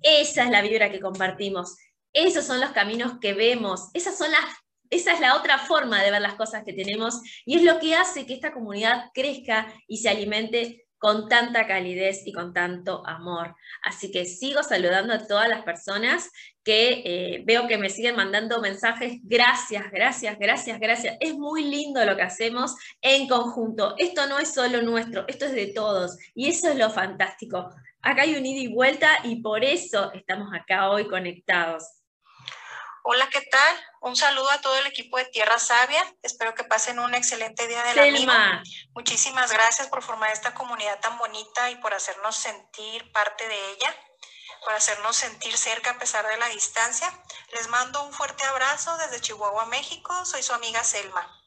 Esa 0.00 0.44
es 0.44 0.50
la 0.50 0.62
vibra 0.62 0.90
que 0.90 1.00
compartimos, 1.00 1.76
esos 2.14 2.46
son 2.46 2.62
los 2.62 2.70
caminos 2.70 3.18
que 3.20 3.34
vemos, 3.34 3.90
esas 3.92 4.16
son 4.16 4.30
las, 4.30 4.40
esa 4.88 5.12
es 5.12 5.20
la 5.20 5.36
otra 5.36 5.58
forma 5.58 6.02
de 6.02 6.12
ver 6.12 6.22
las 6.22 6.36
cosas 6.36 6.64
que 6.64 6.72
tenemos 6.72 7.20
y 7.44 7.56
es 7.56 7.62
lo 7.62 7.78
que 7.78 7.94
hace 7.94 8.24
que 8.24 8.32
esta 8.32 8.54
comunidad 8.54 9.10
crezca 9.12 9.70
y 9.86 9.98
se 9.98 10.08
alimente 10.08 10.87
con 10.98 11.28
tanta 11.28 11.66
calidez 11.66 12.26
y 12.26 12.32
con 12.32 12.52
tanto 12.52 13.06
amor. 13.06 13.54
Así 13.82 14.10
que 14.10 14.24
sigo 14.24 14.62
saludando 14.62 15.14
a 15.14 15.26
todas 15.26 15.48
las 15.48 15.62
personas 15.62 16.30
que 16.64 17.02
eh, 17.04 17.42
veo 17.46 17.66
que 17.66 17.78
me 17.78 17.88
siguen 17.88 18.16
mandando 18.16 18.60
mensajes. 18.60 19.20
Gracias, 19.22 19.90
gracias, 19.90 20.38
gracias, 20.38 20.78
gracias. 20.78 21.16
Es 21.20 21.34
muy 21.34 21.64
lindo 21.64 22.04
lo 22.04 22.16
que 22.16 22.22
hacemos 22.22 22.74
en 23.00 23.26
conjunto. 23.28 23.94
Esto 23.96 24.26
no 24.26 24.38
es 24.38 24.52
solo 24.52 24.82
nuestro, 24.82 25.24
esto 25.28 25.46
es 25.46 25.52
de 25.52 25.68
todos. 25.68 26.18
Y 26.34 26.48
eso 26.48 26.68
es 26.68 26.76
lo 26.76 26.90
fantástico. 26.90 27.70
Acá 28.02 28.22
hay 28.22 28.36
un 28.36 28.44
ida 28.46 28.60
y 28.60 28.74
vuelta 28.74 29.08
y 29.24 29.36
por 29.42 29.64
eso 29.64 30.12
estamos 30.12 30.48
acá 30.52 30.90
hoy 30.90 31.08
conectados. 31.08 31.97
Hola, 33.04 33.28
¿qué 33.30 33.40
tal? 33.40 33.86
Un 34.00 34.16
saludo 34.16 34.50
a 34.50 34.60
todo 34.60 34.76
el 34.76 34.86
equipo 34.86 35.16
de 35.18 35.24
Tierra 35.26 35.58
Sabia. 35.58 36.04
Espero 36.22 36.54
que 36.54 36.64
pasen 36.64 36.98
un 36.98 37.14
excelente 37.14 37.66
día 37.66 37.82
de 37.84 37.94
la 37.94 38.02
amigo. 38.02 38.32
Muchísimas 38.94 39.52
gracias 39.52 39.88
por 39.88 40.02
formar 40.02 40.30
esta 40.32 40.54
comunidad 40.54 41.00
tan 41.00 41.16
bonita 41.18 41.70
y 41.70 41.76
por 41.76 41.94
hacernos 41.94 42.36
sentir 42.36 43.10
parte 43.12 43.46
de 43.46 43.72
ella, 43.72 43.94
por 44.64 44.74
hacernos 44.74 45.16
sentir 45.16 45.56
cerca 45.56 45.90
a 45.90 45.98
pesar 45.98 46.26
de 46.26 46.36
la 46.38 46.48
distancia. 46.48 47.08
Les 47.52 47.68
mando 47.68 48.02
un 48.02 48.12
fuerte 48.12 48.44
abrazo 48.44 48.96
desde 48.98 49.20
Chihuahua, 49.20 49.66
México. 49.66 50.24
Soy 50.24 50.42
su 50.42 50.52
amiga 50.52 50.82
Selma. 50.84 51.37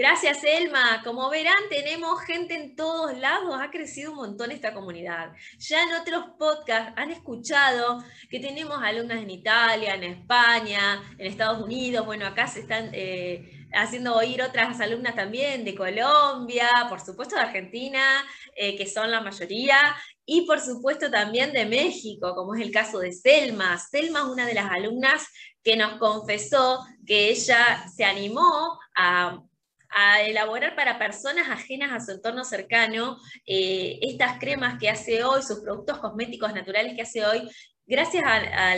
Gracias, 0.00 0.42
Elma. 0.44 1.02
Como 1.04 1.28
verán, 1.28 1.68
tenemos 1.68 2.22
gente 2.22 2.54
en 2.54 2.74
todos 2.74 3.18
lados. 3.18 3.54
Ha 3.60 3.70
crecido 3.70 4.12
un 4.12 4.16
montón 4.16 4.50
esta 4.50 4.72
comunidad. 4.72 5.32
Ya 5.58 5.82
en 5.82 5.92
otros 5.92 6.24
podcasts 6.38 6.94
han 6.96 7.10
escuchado 7.10 8.02
que 8.30 8.40
tenemos 8.40 8.82
alumnas 8.82 9.20
en 9.20 9.28
Italia, 9.28 9.94
en 9.96 10.04
España, 10.04 11.02
en 11.18 11.26
Estados 11.26 11.62
Unidos. 11.62 12.06
Bueno, 12.06 12.24
acá 12.24 12.46
se 12.46 12.60
están 12.60 12.88
eh, 12.94 13.66
haciendo 13.74 14.16
oír 14.16 14.40
otras 14.40 14.80
alumnas 14.80 15.14
también 15.16 15.66
de 15.66 15.74
Colombia, 15.74 16.86
por 16.88 17.00
supuesto 17.02 17.36
de 17.36 17.42
Argentina, 17.42 18.24
eh, 18.56 18.78
que 18.78 18.86
son 18.86 19.10
la 19.10 19.20
mayoría, 19.20 19.94
y 20.24 20.46
por 20.46 20.60
supuesto 20.60 21.10
también 21.10 21.52
de 21.52 21.66
México, 21.66 22.34
como 22.34 22.54
es 22.54 22.62
el 22.62 22.70
caso 22.70 23.00
de 23.00 23.12
Selma. 23.12 23.76
Selma 23.76 24.20
es 24.20 24.24
una 24.24 24.46
de 24.46 24.54
las 24.54 24.70
alumnas 24.70 25.28
que 25.62 25.76
nos 25.76 25.98
confesó 25.98 26.86
que 27.06 27.28
ella 27.28 27.84
se 27.94 28.06
animó 28.06 28.78
a 28.96 29.42
a 29.90 30.22
elaborar 30.22 30.74
para 30.76 30.98
personas 30.98 31.48
ajenas 31.48 31.92
a 31.92 32.04
su 32.04 32.12
entorno 32.12 32.44
cercano 32.44 33.18
eh, 33.46 33.98
estas 34.02 34.38
cremas 34.38 34.78
que 34.78 34.88
hace 34.88 35.24
hoy, 35.24 35.42
sus 35.42 35.60
productos 35.60 35.98
cosméticos 35.98 36.52
naturales 36.54 36.94
que 36.94 37.02
hace 37.02 37.24
hoy, 37.24 37.48
gracias 37.86 38.22
a, 38.24 38.76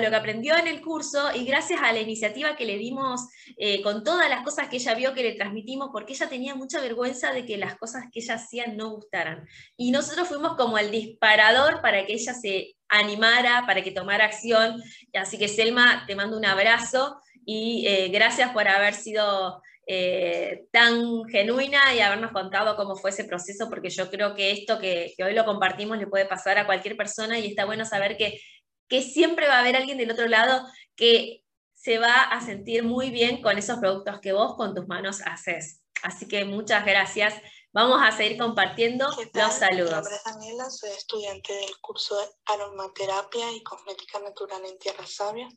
lo 0.00 0.08
que 0.08 0.16
aprendió 0.16 0.56
en 0.56 0.68
el 0.68 0.80
curso 0.80 1.34
y 1.34 1.44
gracias 1.44 1.80
a 1.82 1.92
la 1.92 2.00
iniciativa 2.00 2.56
que 2.56 2.64
le 2.64 2.78
dimos 2.78 3.20
eh, 3.58 3.82
con 3.82 4.04
todas 4.04 4.30
las 4.30 4.42
cosas 4.42 4.68
que 4.68 4.76
ella 4.76 4.94
vio 4.94 5.12
que 5.12 5.22
le 5.22 5.32
transmitimos, 5.32 5.90
porque 5.92 6.14
ella 6.14 6.28
tenía 6.28 6.54
mucha 6.54 6.80
vergüenza 6.80 7.32
de 7.32 7.44
que 7.44 7.58
las 7.58 7.76
cosas 7.76 8.04
que 8.10 8.20
ella 8.20 8.36
hacía 8.36 8.68
no 8.68 8.90
gustaran. 8.90 9.46
Y 9.76 9.90
nosotros 9.90 10.28
fuimos 10.28 10.56
como 10.56 10.78
el 10.78 10.90
disparador 10.90 11.82
para 11.82 12.06
que 12.06 12.14
ella 12.14 12.32
se 12.32 12.76
animara, 12.88 13.64
para 13.66 13.82
que 13.82 13.90
tomara 13.90 14.24
acción. 14.24 14.82
Así 15.12 15.36
que 15.36 15.48
Selma, 15.48 16.04
te 16.06 16.14
mando 16.14 16.38
un 16.38 16.46
abrazo 16.46 17.20
y 17.44 17.84
eh, 17.86 18.08
gracias 18.08 18.52
por 18.52 18.68
haber 18.68 18.94
sido 18.94 19.60
eh, 19.86 20.66
tan 20.70 21.24
genuina 21.24 21.94
y 21.94 22.00
habernos 22.00 22.30
contado 22.32 22.76
cómo 22.76 22.94
fue 22.94 23.10
ese 23.10 23.24
proceso, 23.24 23.68
porque 23.68 23.90
yo 23.90 24.10
creo 24.10 24.34
que 24.34 24.52
esto 24.52 24.78
que, 24.78 25.14
hoy 25.24 25.34
lo 25.34 25.44
compartimos 25.44 25.98
le 25.98 26.06
puede 26.06 26.26
pasar 26.26 26.58
a 26.58 26.66
cualquier 26.66 26.96
persona 26.96 27.38
y 27.38 27.48
está 27.48 27.64
bueno 27.64 27.84
saber 27.84 28.16
que, 28.16 28.40
que 28.88 29.02
siempre 29.02 29.48
va 29.48 29.56
a 29.56 29.60
haber 29.60 29.76
alguien 29.76 29.98
del 29.98 30.12
otro 30.12 30.28
lado 30.28 30.64
que 30.94 31.42
se 31.74 31.98
va 31.98 32.22
a 32.22 32.40
sentir 32.40 32.84
muy 32.84 33.10
bien 33.10 33.42
con 33.42 33.58
esos 33.58 33.78
productos 33.78 34.20
que 34.20 34.32
vos 34.32 34.54
con 34.56 34.74
tus 34.74 34.86
manos 34.86 35.20
haces. 35.24 35.82
Así 36.02 36.28
que 36.28 36.44
muchas 36.44 36.84
gracias. 36.84 37.34
Vamos 37.72 38.00
a 38.02 38.12
seguir 38.12 38.38
compartiendo 38.38 39.08
los 39.08 39.52
saludos. 39.54 39.88
Mi 39.88 39.94
nombre 39.94 40.14
es 40.14 40.24
Daniela, 40.24 40.70
soy 40.70 40.90
estudiante 40.90 41.54
del 41.54 41.80
curso 41.80 42.18
de 42.18 42.26
aromaterapia 42.46 43.50
y 43.52 43.62
cosmética 43.62 44.20
natural 44.20 44.62
en 44.64 44.78
Tierra 44.78 45.06
Sabia. 45.06 45.48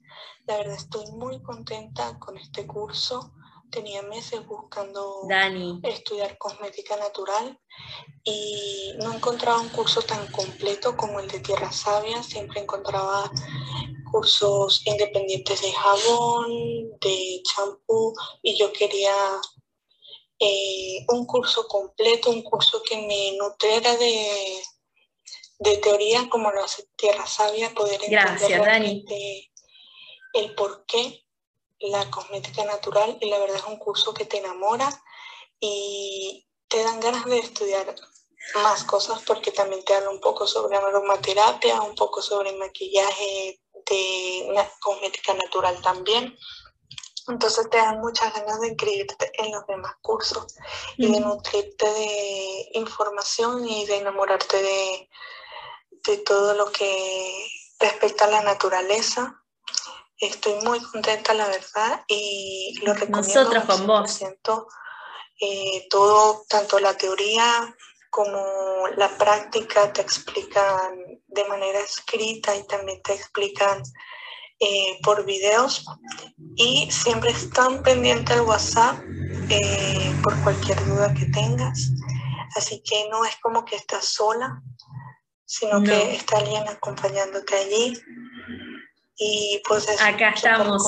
La 0.48 0.58
verdad 0.58 0.75
estoy 0.75 1.05
muy 1.12 1.44
contenta 1.44 2.17
con 2.17 2.38
este 2.38 2.65
curso 2.65 3.34
tenía 3.75 4.01
meses 4.03 4.46
buscando 4.48 5.24
Dani. 5.27 5.82
estudiar 5.84 6.38
cosmética 6.38 6.96
natural 6.96 7.60
y 8.24 8.94
no 9.00 9.13
encontraba 9.13 9.60
un 9.60 9.70
curso 9.70 10.01
tan 10.01 10.25
completo 10.32 10.96
como 10.96 11.20
el 11.20 11.27
de 11.27 11.41
Tierra 11.41 11.72
Sabia, 11.72 12.24
siempre 12.24 12.62
encontraba 12.62 13.29
cursos 14.12 14.82
independientes 14.86 15.62
de 15.62 15.74
jabón, 15.74 16.48
de 17.01 17.41
champú 17.44 18.13
y 18.41 18.58
yo 18.58 18.72
quería 18.72 19.13
eh, 20.39 21.05
un 21.10 21.25
curso 21.25 21.67
completo, 21.67 22.32
un 22.32 22.44
curso 22.44 22.82
que 22.82 22.96
me 22.96 23.38
nutriera 23.38 23.98
de, 23.98 24.63
de 25.60 25.77
teoría 25.77 26.29
como 26.29 26.50
lo 26.50 26.63
hace 26.63 26.88
Tierra 26.96 27.27
Sabia, 27.27 27.74
poder 27.74 28.01
entender 28.01 28.62
realmente 28.62 29.51
el 30.34 30.55
por 30.55 30.86
qué 30.86 31.25
la 31.79 32.10
cosmética 32.10 32.63
natural 32.65 33.17
y 33.22 33.29
la 33.29 33.39
verdad 33.39 33.58
es 33.58 33.65
un 33.65 33.77
curso 33.77 34.13
que 34.13 34.25
te 34.25 34.38
enamora 34.38 34.89
y 35.60 36.48
te 36.67 36.84
dan 36.84 37.00
ganas 37.00 37.25
de 37.25 37.39
estudiar 37.39 37.96
más 38.62 38.84
cosas 38.84 39.22
porque 39.25 39.51
también 39.51 39.84
te 39.84 39.94
habla 39.94 40.10
un 40.10 40.20
poco 40.20 40.48
sobre 40.48 40.77
aromaterapia, 40.77 41.82
un 41.82 41.96
poco 41.96 42.22
sobre 42.22 42.53
maquillaje 42.53 43.60
de 43.86 44.70
cosmética 44.79 45.34
natural 45.34 45.82
también. 45.82 46.38
Entonces 47.27 47.70
te 47.72 47.77
dan 47.77 48.00
muchas 48.01 48.34
ganas 48.34 48.60
de 48.62 48.67
inscribirte 48.70 49.32
en 49.34 49.51
los 49.51 49.65
demás 49.65 49.94
cursos 50.01 50.46
y 50.98 51.12
de 51.12 51.20
nutrirte 51.20 51.91
de 51.91 52.70
información 52.74 53.67
y 53.67 53.86
de 53.86 53.98
enamorarte 53.98 54.62
de, 54.62 55.10
de 55.89 56.17
todo 56.17 56.53
lo 56.53 56.72
que 56.72 57.48
respecta 57.79 58.25
a 58.25 58.29
la 58.29 58.41
naturaleza. 58.44 59.44
Estoy 60.19 60.63
muy 60.63 60.79
contenta, 60.79 61.34
la 61.34 61.48
verdad, 61.48 62.03
y 62.07 62.79
lo 62.84 62.93
recomiendo. 62.93 63.43
Nosotros 63.43 63.65
con 63.65 63.88
vos. 63.88 64.22
Eh, 65.41 65.88
todo, 65.89 66.45
tanto 66.48 66.79
la 66.79 66.95
teoría 66.95 67.75
como 68.10 68.88
la 68.95 69.10
práctica 69.17 69.91
te 69.91 70.01
explican 70.01 71.22
de 71.27 71.43
manera 71.50 71.79
escrita 71.81 72.55
y 72.55 72.65
también 72.65 73.01
te 73.01 73.13
explican 73.13 73.84
eh, 74.57 74.98
por 75.03 75.25
videos 75.25 75.84
y 76.55 76.89
siempre 76.89 77.31
están 77.31 77.84
pendientes 77.84 78.38
al 78.38 78.45
WhatsApp 78.45 79.03
eh, 79.50 80.15
por 80.24 80.41
cualquier 80.41 80.86
duda 80.86 81.13
que 81.13 81.25
tengas. 81.25 81.91
Así 82.55 82.81
que 82.81 83.10
no 83.10 83.25
es 83.25 83.36
como 83.41 83.65
que 83.65 83.75
estás 83.75 84.05
sola, 84.05 84.62
sino 85.43 85.84
que 85.84 86.15
está 86.15 86.38
alguien 86.38 86.65
acompañándote 86.69 87.53
allí. 87.53 88.01
Y 89.17 89.62
pues 89.67 89.88
acá 90.01 90.29
estamos. 90.29 90.84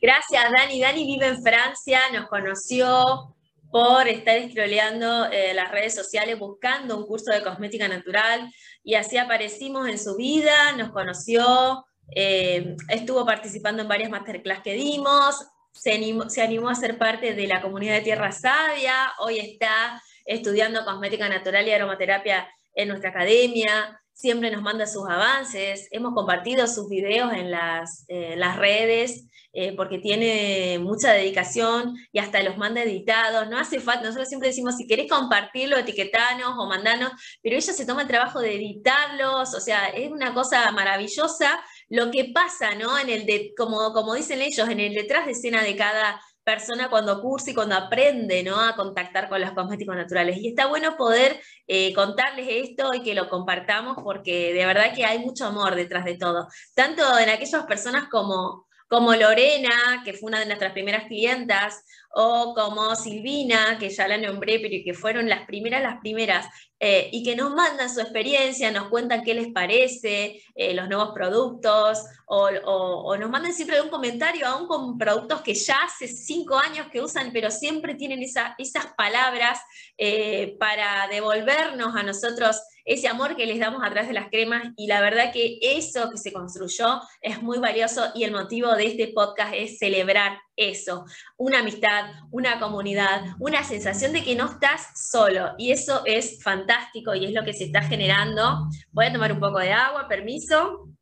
Gracias, 0.00 0.44
Dani. 0.56 0.80
Dani 0.80 1.04
vive 1.04 1.26
en 1.28 1.42
Francia, 1.42 2.00
nos 2.12 2.28
conoció 2.28 3.34
por 3.70 4.06
estar 4.06 4.36
escroleando 4.36 5.26
eh, 5.32 5.52
las 5.52 5.70
redes 5.72 5.94
sociales 5.94 6.38
buscando 6.38 6.96
un 6.96 7.06
curso 7.06 7.32
de 7.32 7.42
cosmética 7.42 7.88
natural 7.88 8.48
y 8.84 8.94
así 8.94 9.18
aparecimos 9.18 9.88
en 9.88 9.98
su 9.98 10.14
vida, 10.14 10.72
nos 10.76 10.90
conoció, 10.90 11.84
eh, 12.14 12.76
estuvo 12.88 13.26
participando 13.26 13.82
en 13.82 13.88
varias 13.88 14.10
masterclass 14.10 14.62
que 14.62 14.74
dimos, 14.74 15.44
se 15.72 15.92
animó, 15.94 16.30
se 16.30 16.42
animó 16.42 16.68
a 16.68 16.76
ser 16.76 16.98
parte 16.98 17.34
de 17.34 17.46
la 17.48 17.60
comunidad 17.60 17.94
de 17.94 18.02
Tierra 18.02 18.30
Sabia, 18.30 19.12
hoy 19.18 19.40
está 19.40 20.00
estudiando 20.24 20.84
cosmética 20.84 21.28
natural 21.28 21.66
y 21.66 21.72
aromaterapia 21.72 22.48
en 22.74 22.88
nuestra 22.88 23.10
academia, 23.10 24.00
siempre 24.14 24.50
nos 24.50 24.62
manda 24.62 24.86
sus 24.86 25.08
avances, 25.08 25.88
hemos 25.90 26.14
compartido 26.14 26.66
sus 26.66 26.88
videos 26.88 27.32
en 27.32 27.50
las, 27.50 28.04
eh, 28.08 28.34
las 28.36 28.56
redes 28.56 29.26
eh, 29.56 29.72
porque 29.76 29.98
tiene 29.98 30.80
mucha 30.80 31.12
dedicación 31.12 31.94
y 32.10 32.18
hasta 32.18 32.42
los 32.42 32.56
manda 32.56 32.82
editados, 32.82 33.48
no 33.48 33.56
hace 33.56 33.78
falta, 33.78 34.02
nosotros 34.02 34.28
siempre 34.28 34.48
decimos, 34.48 34.76
si 34.76 34.84
querés 34.88 35.08
compartirlo, 35.08 35.76
etiquetanos 35.76 36.54
o 36.58 36.66
mandanos, 36.66 37.12
pero 37.40 37.54
ella 37.54 37.72
se 37.72 37.86
toma 37.86 38.02
el 38.02 38.08
trabajo 38.08 38.40
de 38.40 38.56
editarlos, 38.56 39.54
o 39.54 39.60
sea, 39.60 39.86
es 39.90 40.10
una 40.10 40.34
cosa 40.34 40.72
maravillosa 40.72 41.62
lo 41.88 42.10
que 42.10 42.32
pasa, 42.34 42.74
¿no? 42.74 42.98
En 42.98 43.08
el 43.08 43.26
de, 43.26 43.52
como, 43.56 43.92
como 43.92 44.14
dicen 44.14 44.42
ellos, 44.42 44.68
en 44.68 44.80
el 44.80 44.92
detrás 44.92 45.24
de 45.26 45.32
escena 45.32 45.62
de 45.62 45.76
cada 45.76 46.20
persona 46.44 46.90
cuando 46.90 47.20
cursa 47.20 47.50
y 47.50 47.54
cuando 47.54 47.74
aprende 47.74 48.42
¿no? 48.42 48.60
a 48.60 48.76
contactar 48.76 49.28
con 49.28 49.40
los 49.40 49.52
cosméticos 49.52 49.96
naturales. 49.96 50.36
Y 50.36 50.48
está 50.48 50.66
bueno 50.66 50.96
poder 50.96 51.40
eh, 51.66 51.92
contarles 51.94 52.46
esto 52.48 52.92
y 52.94 53.02
que 53.02 53.14
lo 53.14 53.28
compartamos 53.28 53.96
porque 54.04 54.52
de 54.52 54.66
verdad 54.66 54.94
que 54.94 55.04
hay 55.04 55.18
mucho 55.18 55.46
amor 55.46 55.74
detrás 55.74 56.04
de 56.04 56.16
todo, 56.16 56.48
tanto 56.74 57.02
en 57.18 57.30
aquellas 57.30 57.64
personas 57.64 58.08
como 58.10 58.66
como 58.94 59.12
Lorena, 59.12 60.02
que 60.04 60.12
fue 60.12 60.28
una 60.28 60.38
de 60.38 60.46
nuestras 60.46 60.70
primeras 60.70 61.08
clientas, 61.08 61.82
o 62.14 62.54
como 62.54 62.94
Silvina, 62.94 63.76
que 63.76 63.90
ya 63.90 64.06
la 64.06 64.16
nombré, 64.16 64.60
pero 64.60 64.72
que 64.84 64.94
fueron 64.94 65.28
las 65.28 65.46
primeras, 65.46 65.82
las 65.82 65.98
primeras, 65.98 66.46
eh, 66.78 67.08
y 67.10 67.24
que 67.24 67.34
nos 67.34 67.52
mandan 67.52 67.92
su 67.92 68.00
experiencia, 68.00 68.70
nos 68.70 68.90
cuentan 68.90 69.24
qué 69.24 69.34
les 69.34 69.48
parece, 69.48 70.40
eh, 70.54 70.74
los 70.74 70.88
nuevos 70.88 71.10
productos, 71.12 72.04
o, 72.26 73.16
nos 73.16 73.30
mandan 73.30 73.52
siempre 73.52 73.82
un 73.82 73.88
comentario, 73.88 74.46
aún 74.46 74.68
con 74.68 74.96
productos 74.96 75.40
que 75.40 75.54
ya 75.54 75.78
hace 75.84 76.06
cinco 76.06 76.56
años 76.56 76.86
que 76.92 77.02
usan, 77.02 77.32
pero 77.32 77.50
siempre 77.50 77.96
tienen 77.96 78.22
esas 78.22 78.86
palabras 78.96 79.58
eh, 79.98 80.54
para 80.60 81.08
devolvernos 81.08 81.96
a 81.96 82.04
nosotros 82.04 82.60
ese 82.84 83.08
amor 83.08 83.36
que 83.36 83.46
les 83.46 83.58
damos 83.58 83.82
a 83.82 83.90
través 83.90 84.08
de 84.08 84.14
las 84.14 84.28
cremas 84.28 84.72
y 84.76 84.86
la 84.86 85.00
verdad 85.00 85.32
que 85.32 85.58
eso 85.60 86.10
que 86.10 86.18
se 86.18 86.32
construyó 86.32 87.00
es 87.20 87.42
muy 87.42 87.58
valioso 87.58 88.10
y 88.14 88.24
el 88.24 88.32
motivo 88.32 88.74
de 88.74 88.86
este 88.86 89.08
podcast 89.08 89.54
es 89.54 89.78
celebrar 89.78 90.38
eso, 90.56 91.04
una 91.36 91.60
amistad, 91.60 92.10
una 92.30 92.60
comunidad, 92.60 93.22
una 93.40 93.64
sensación 93.64 94.12
de 94.12 94.22
que 94.22 94.36
no 94.36 94.46
estás 94.46 94.88
solo 95.10 95.54
y 95.58 95.72
eso 95.72 96.02
es 96.04 96.42
fantástico 96.42 97.14
y 97.14 97.24
es 97.24 97.32
lo 97.32 97.44
que 97.44 97.52
se 97.52 97.64
está 97.64 97.82
generando. 97.82 98.68
Voy 98.92 99.06
a 99.06 99.12
tomar 99.12 99.32
un 99.32 99.40
poco 99.40 99.58
de 99.58 99.72
agua, 99.72 100.06
permiso. 100.06 100.93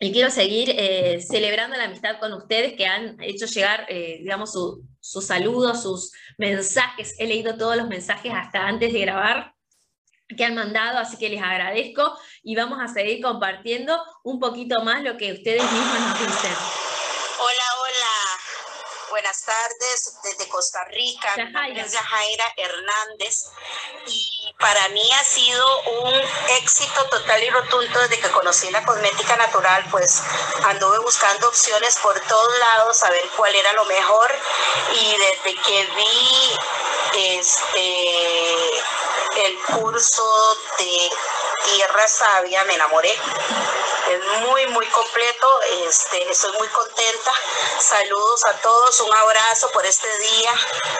Y 0.00 0.12
quiero 0.12 0.30
seguir 0.30 0.70
eh, 0.76 1.20
celebrando 1.20 1.76
la 1.76 1.84
amistad 1.84 2.20
con 2.20 2.32
ustedes 2.32 2.74
que 2.74 2.86
han 2.86 3.20
hecho 3.20 3.46
llegar, 3.46 3.84
eh, 3.88 4.18
digamos, 4.20 4.52
sus 5.00 5.26
saludos, 5.26 5.82
sus 5.82 6.12
mensajes. 6.36 7.16
He 7.18 7.26
leído 7.26 7.56
todos 7.56 7.76
los 7.76 7.88
mensajes 7.88 8.32
hasta 8.32 8.66
antes 8.66 8.92
de 8.92 9.00
grabar 9.00 9.54
que 10.36 10.44
han 10.44 10.54
mandado, 10.54 10.98
así 10.98 11.16
que 11.16 11.30
les 11.30 11.42
agradezco 11.42 12.16
y 12.42 12.54
vamos 12.54 12.78
a 12.80 12.86
seguir 12.86 13.22
compartiendo 13.22 13.98
un 14.22 14.38
poquito 14.38 14.82
más 14.84 15.02
lo 15.02 15.16
que 15.16 15.32
ustedes 15.32 15.62
mismos 15.62 16.00
nos 16.00 16.18
dicen. 16.20 16.87
Buenas 19.18 19.42
tardes 19.42 20.12
desde 20.22 20.48
Costa 20.48 20.84
Rica. 20.84 21.34
Mi 21.38 21.50
nombre 21.50 21.80
es 21.80 21.92
Yajaira 21.92 22.54
Hernández 22.56 23.46
y 24.06 24.54
para 24.60 24.88
mí 24.90 25.02
ha 25.18 25.24
sido 25.24 25.80
un 26.02 26.14
éxito 26.62 27.04
total 27.06 27.42
y 27.42 27.50
rotundo 27.50 27.98
desde 27.98 28.20
que 28.20 28.30
conocí 28.30 28.70
la 28.70 28.84
cosmética 28.84 29.36
natural, 29.36 29.84
pues 29.90 30.22
anduve 30.66 31.00
buscando 31.00 31.48
opciones 31.48 31.96
por 31.96 32.20
todos 32.28 32.58
lados, 32.60 33.02
a 33.02 33.10
ver 33.10 33.28
cuál 33.36 33.52
era 33.56 33.72
lo 33.72 33.86
mejor 33.86 34.32
y 34.94 35.16
desde 35.16 35.60
que 35.62 35.84
vi 35.96 36.56
este 37.42 38.78
el 39.46 39.58
curso 39.74 40.58
de 40.78 41.10
Tierra 41.64 42.06
Sabia 42.06 42.62
me 42.66 42.74
enamoré 42.74 43.18
es 44.10 44.48
muy, 44.48 44.66
muy 44.68 44.86
completo. 44.86 45.46
Este, 45.86 46.30
estoy 46.30 46.52
muy 46.58 46.68
contenta. 46.68 47.32
Saludos 47.78 48.44
a 48.46 48.52
todos, 48.60 49.00
un 49.00 49.14
abrazo 49.14 49.70
por 49.72 49.84
este 49.84 50.06
día 50.18 50.50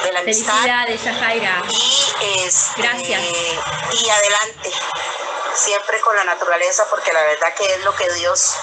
de 0.04 0.12
la 0.12 0.20
amistad. 0.20 0.52
Felicidades, 0.52 1.00
Jaira. 1.02 1.62
Y 1.70 2.46
este, 2.46 2.82
Gracias. 2.82 3.22
Y 3.92 4.08
adelante, 4.10 4.72
siempre 5.54 6.00
con 6.00 6.16
la 6.16 6.24
naturaleza, 6.24 6.86
porque 6.90 7.12
la 7.12 7.22
verdad 7.22 7.54
que 7.56 7.74
es 7.74 7.84
lo 7.84 7.94
que 7.94 8.12
Dios 8.14 8.54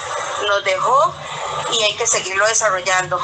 nos 0.47 0.63
dejó 0.63 1.15
y 1.71 1.83
hay 1.83 1.95
que 1.95 2.07
seguirlo 2.07 2.45
desarrollando. 2.47 3.19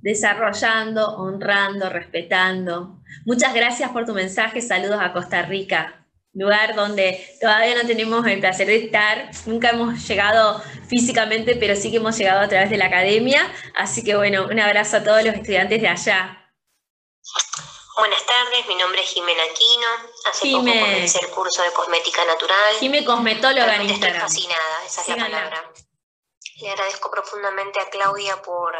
Desarrollando, 0.00 1.16
honrando, 1.16 1.88
respetando. 1.90 2.98
Muchas 3.24 3.52
gracias 3.52 3.90
por 3.90 4.06
tu 4.06 4.14
mensaje. 4.14 4.60
Saludos 4.60 5.00
a 5.00 5.12
Costa 5.12 5.42
Rica 5.42 5.97
lugar 6.38 6.74
donde 6.74 7.36
todavía 7.40 7.74
no 7.74 7.86
tenemos 7.86 8.26
el 8.26 8.40
placer 8.40 8.66
de 8.66 8.76
estar, 8.76 9.30
nunca 9.46 9.70
hemos 9.70 10.06
llegado 10.06 10.62
físicamente, 10.88 11.56
pero 11.56 11.74
sí 11.74 11.90
que 11.90 11.96
hemos 11.96 12.16
llegado 12.16 12.40
a 12.40 12.48
través 12.48 12.70
de 12.70 12.76
la 12.76 12.86
academia, 12.86 13.52
así 13.74 14.04
que 14.04 14.16
bueno, 14.16 14.46
un 14.46 14.58
abrazo 14.60 14.98
a 14.98 15.04
todos 15.04 15.24
los 15.24 15.34
estudiantes 15.34 15.82
de 15.82 15.88
allá. 15.88 16.52
Buenas 17.96 18.24
tardes, 18.24 18.66
mi 18.68 18.76
nombre 18.76 19.00
es 19.02 19.08
Jimena 19.10 19.42
Aquino, 19.42 19.86
hace 20.26 20.50
poco 20.52 20.64
comencé 20.64 21.18
el 21.20 21.30
curso 21.30 21.62
de 21.62 21.72
cosmética 21.72 22.24
natural. 22.24 22.76
Jimé 22.78 23.04
Cosmetóloga 23.04 23.74
en 23.74 23.90
Estoy 23.90 24.12
fascinada, 24.12 24.84
esa 24.86 25.02
es 25.02 25.08
la 25.08 25.16
palabra. 25.16 25.72
Le 26.60 26.70
agradezco 26.70 27.10
profundamente 27.10 27.80
a 27.80 27.90
Claudia 27.90 28.40
por, 28.42 28.76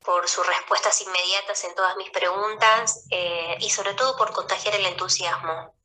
por 0.00 0.28
sus 0.28 0.46
respuestas 0.46 1.00
inmediatas 1.00 1.64
en 1.64 1.74
todas 1.74 1.96
mis 1.96 2.10
preguntas 2.10 3.06
eh, 3.10 3.56
y 3.60 3.70
sobre 3.70 3.94
todo 3.94 4.16
por 4.18 4.32
contagiar 4.32 4.74
el 4.74 4.84
entusiasmo 4.84 5.79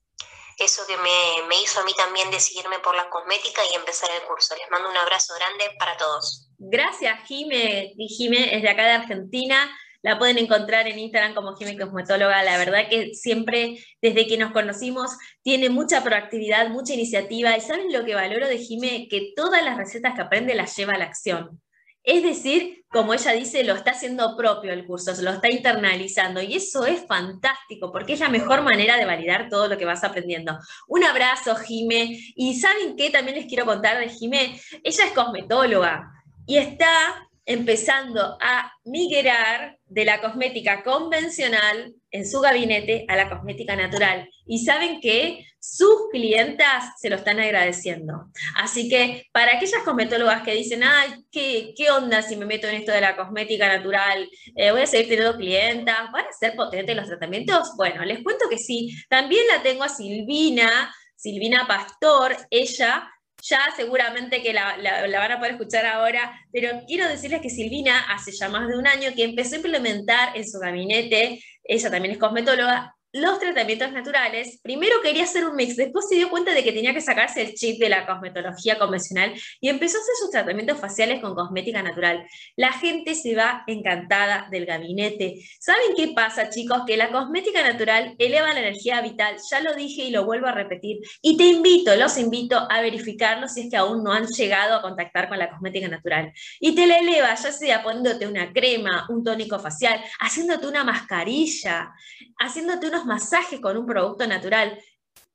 eso 0.58 0.84
que 0.88 0.98
me, 0.98 1.48
me 1.48 1.62
hizo 1.62 1.80
a 1.80 1.86
mí 1.86 1.94
también 1.98 2.32
decidirme 2.32 2.80
por 2.80 2.96
la 2.96 3.10
cosmética 3.10 3.62
y 3.72 3.76
empezar 3.76 4.10
el 4.12 4.28
curso. 4.28 4.56
Les 4.56 4.70
mando 4.72 4.90
un 4.90 4.98
abrazo 4.98 5.34
grande 5.36 5.76
para 5.78 5.98
todos. 5.98 6.50
Gracias, 6.58 7.20
Jime. 7.28 7.94
Jime 7.98 8.56
es 8.56 8.62
de 8.62 8.70
acá 8.70 8.84
de 8.86 8.92
Argentina. 8.92 9.70
La 10.02 10.20
pueden 10.20 10.38
encontrar 10.38 10.88
en 10.88 11.00
Instagram 11.00 11.34
como 11.34 11.56
Jime 11.56 11.78
Cosmetóloga. 11.78 12.44
La 12.44 12.60
verdad 12.60 12.88
que 12.90 13.16
siempre, 13.16 13.84
desde 14.04 14.28
que 14.28 14.38
nos 14.38 14.52
conocimos, 14.52 15.18
tiene 15.42 15.70
mucha 15.70 16.04
proactividad, 16.04 16.70
mucha 16.70 16.94
iniciativa. 16.94 17.58
¿Y 17.58 17.62
saben 17.62 17.92
lo 17.92 18.06
que 18.06 18.14
valoro 18.14 18.48
de 18.48 18.60
Jime? 18.60 19.08
Que 19.10 19.34
todas 19.36 19.64
las 19.64 19.78
recetas 19.78 20.14
que 20.14 20.22
aprende 20.22 20.54
las 20.54 20.76
lleva 20.76 20.94
a 20.94 21.00
la 21.00 21.06
acción. 21.06 21.60
Es 22.06 22.22
decir, 22.22 22.86
como 22.90 23.14
ella 23.14 23.32
dice, 23.34 23.64
lo 23.64 23.74
está 23.74 23.92
haciendo 23.92 24.38
propio 24.38 24.72
el 24.72 24.86
curso, 24.86 25.12
lo 25.22 25.32
está 25.32 25.50
internalizando 25.50 26.42
y 26.42 26.56
eso 26.56 26.86
es 26.86 27.06
fantástico 27.08 27.92
porque 27.92 28.14
es 28.14 28.20
la 28.20 28.30
mejor 28.30 28.62
manera 28.62 28.96
de 28.96 29.06
validar 29.06 29.50
todo 29.50 29.68
lo 29.68 29.78
que 29.78 29.86
vas 29.86 30.04
aprendiendo. 30.04 30.58
Un 30.88 31.04
abrazo, 31.04 31.56
Jime. 31.56 32.18
Y 32.36 32.60
¿saben 32.60 32.96
qué? 32.96 33.10
También 33.10 33.38
les 33.38 33.48
quiero 33.48 33.66
contar 33.66 34.00
de 34.00 34.10
Jime. 34.10 34.60
Ella 34.84 35.06
es 35.06 35.12
cosmetóloga 35.14 36.12
y 36.46 36.58
está 36.58 37.25
empezando 37.46 38.38
a 38.42 38.72
migrar 38.84 39.78
de 39.86 40.06
la 40.06 40.20
cosmética 40.20 40.84
convencional 40.84 41.94
en 42.10 42.28
su 42.28 42.42
gabinete 42.42 43.06
a 43.08 43.16
la 43.16 43.30
cosmética 43.30 43.76
natural. 43.76 44.30
Y 44.48 44.66
saben 44.66 45.00
que 45.00 45.46
sus 45.60 46.10
clientas 46.12 46.92
se 47.00 47.10
lo 47.10 47.16
están 47.16 47.40
agradeciendo. 47.40 48.30
Así 48.56 48.88
que 48.90 49.28
para 49.32 49.58
aquellas 49.58 49.84
cosmetólogas 49.84 50.44
que 50.44 50.54
dicen, 50.54 50.84
ay, 50.84 51.26
¿qué, 51.32 51.74
qué 51.76 51.92
onda 51.92 52.22
si 52.22 52.36
me 52.36 52.46
meto 52.46 52.68
en 52.68 52.76
esto 52.76 52.92
de 52.92 53.02
la 53.02 53.16
cosmética 53.16 53.68
natural? 53.68 54.30
Eh, 54.56 54.72
¿Voy 54.72 54.82
a 54.82 54.88
seguir 54.88 55.10
teniendo 55.10 55.38
clientas? 55.38 56.12
¿Van 56.12 56.26
a 56.26 56.34
ser 56.34 56.56
potentes 56.56 56.96
los 56.96 57.08
tratamientos? 57.08 57.74
Bueno, 57.78 58.04
les 58.06 58.24
cuento 58.24 58.46
que 58.50 58.58
sí. 58.58 58.96
También 59.10 59.44
la 59.52 59.62
tengo 59.62 59.84
a 59.84 59.90
Silvina, 59.90 60.94
Silvina 61.16 61.66
Pastor, 61.68 62.36
ella 62.50 63.10
ya 63.48 63.60
seguramente 63.76 64.42
que 64.42 64.54
la, 64.54 64.78
van 65.20 65.32
a 65.32 65.38
poder 65.38 65.54
escuchar 65.54 65.86
ahora, 65.86 66.34
pero 66.52 66.82
quiero 66.88 67.08
decirles 67.08 67.42
que 67.42 67.50
Silvina 67.50 68.00
hace 68.10 68.32
ya 68.32 68.50
más 68.50 68.68
de 68.68 68.78
un 68.78 68.88
año 68.88 69.12
que 69.16 69.24
empezó 69.24 69.54
a 69.54 69.58
implementar 69.58 70.36
en 70.36 70.48
su 70.48 70.60
gabinete, 70.60 71.40
ella 71.64 71.92
también 71.92 72.14
es 72.14 72.18
cosmetóloga, 72.18 72.95
los 73.16 73.40
tratamientos 73.40 73.94
naturales, 73.94 74.60
primero 74.62 75.02
quería 75.02 75.24
hacer 75.24 75.46
un 75.46 75.56
mix, 75.56 75.78
después 75.78 76.06
se 76.10 76.16
dio 76.16 76.30
cuenta 76.30 76.54
de 76.54 76.66
que 76.66 76.74
tenía 76.74 76.94
que 76.94 77.00
sacarse 77.00 77.42
el 77.42 77.54
chip 77.54 77.80
de 77.80 77.88
la 77.88 78.06
cosmetología 78.06 78.78
convencional 78.78 79.34
y 79.62 79.70
empezó 79.70 79.98
a 79.98 80.02
hacer 80.02 80.16
sus 80.20 80.32
tratamientos 80.32 80.82
faciales 80.82 81.22
con 81.22 81.34
cosmética 81.34 81.82
natural. 81.82 82.28
La 82.58 82.74
gente 82.74 83.16
se 83.16 83.34
va 83.34 83.64
encantada 83.68 84.50
del 84.52 84.66
gabinete. 84.66 85.36
¿Saben 85.62 85.96
qué 85.96 86.10
pasa, 86.14 86.50
chicos? 86.50 86.82
Que 86.86 86.98
la 86.98 87.10
cosmética 87.10 87.64
natural 87.64 88.16
eleva 88.18 88.52
la 88.52 88.60
energía 88.60 89.00
vital, 89.00 89.38
ya 89.50 89.62
lo 89.62 89.74
dije 89.76 90.04
y 90.04 90.12
lo 90.12 90.26
vuelvo 90.26 90.48
a 90.48 90.52
repetir, 90.52 90.98
y 91.22 91.38
te 91.38 91.46
invito, 91.46 91.96
los 91.96 92.18
invito 92.18 92.68
a 92.70 92.82
verificarlo 92.82 93.48
si 93.48 93.62
es 93.62 93.70
que 93.70 93.78
aún 93.78 94.04
no 94.04 94.12
han 94.12 94.28
llegado 94.28 94.76
a 94.76 94.82
contactar 94.82 95.30
con 95.30 95.40
la 95.40 95.50
cosmética 95.50 95.88
natural. 95.88 96.34
Y 96.60 96.76
te 96.76 96.86
la 96.86 96.98
eleva, 96.98 97.34
ya 97.34 97.52
sea 97.54 97.82
poniéndote 97.82 98.28
una 98.28 98.52
crema, 98.52 99.06
un 99.08 99.24
tónico 99.24 99.58
facial, 99.58 100.04
haciéndote 100.20 100.68
una 100.68 100.84
mascarilla, 100.84 101.94
haciéndote 102.40 102.88
unos 102.90 103.05
masajes 103.06 103.60
con 103.60 103.78
un 103.78 103.86
producto 103.86 104.28
natural, 104.28 104.80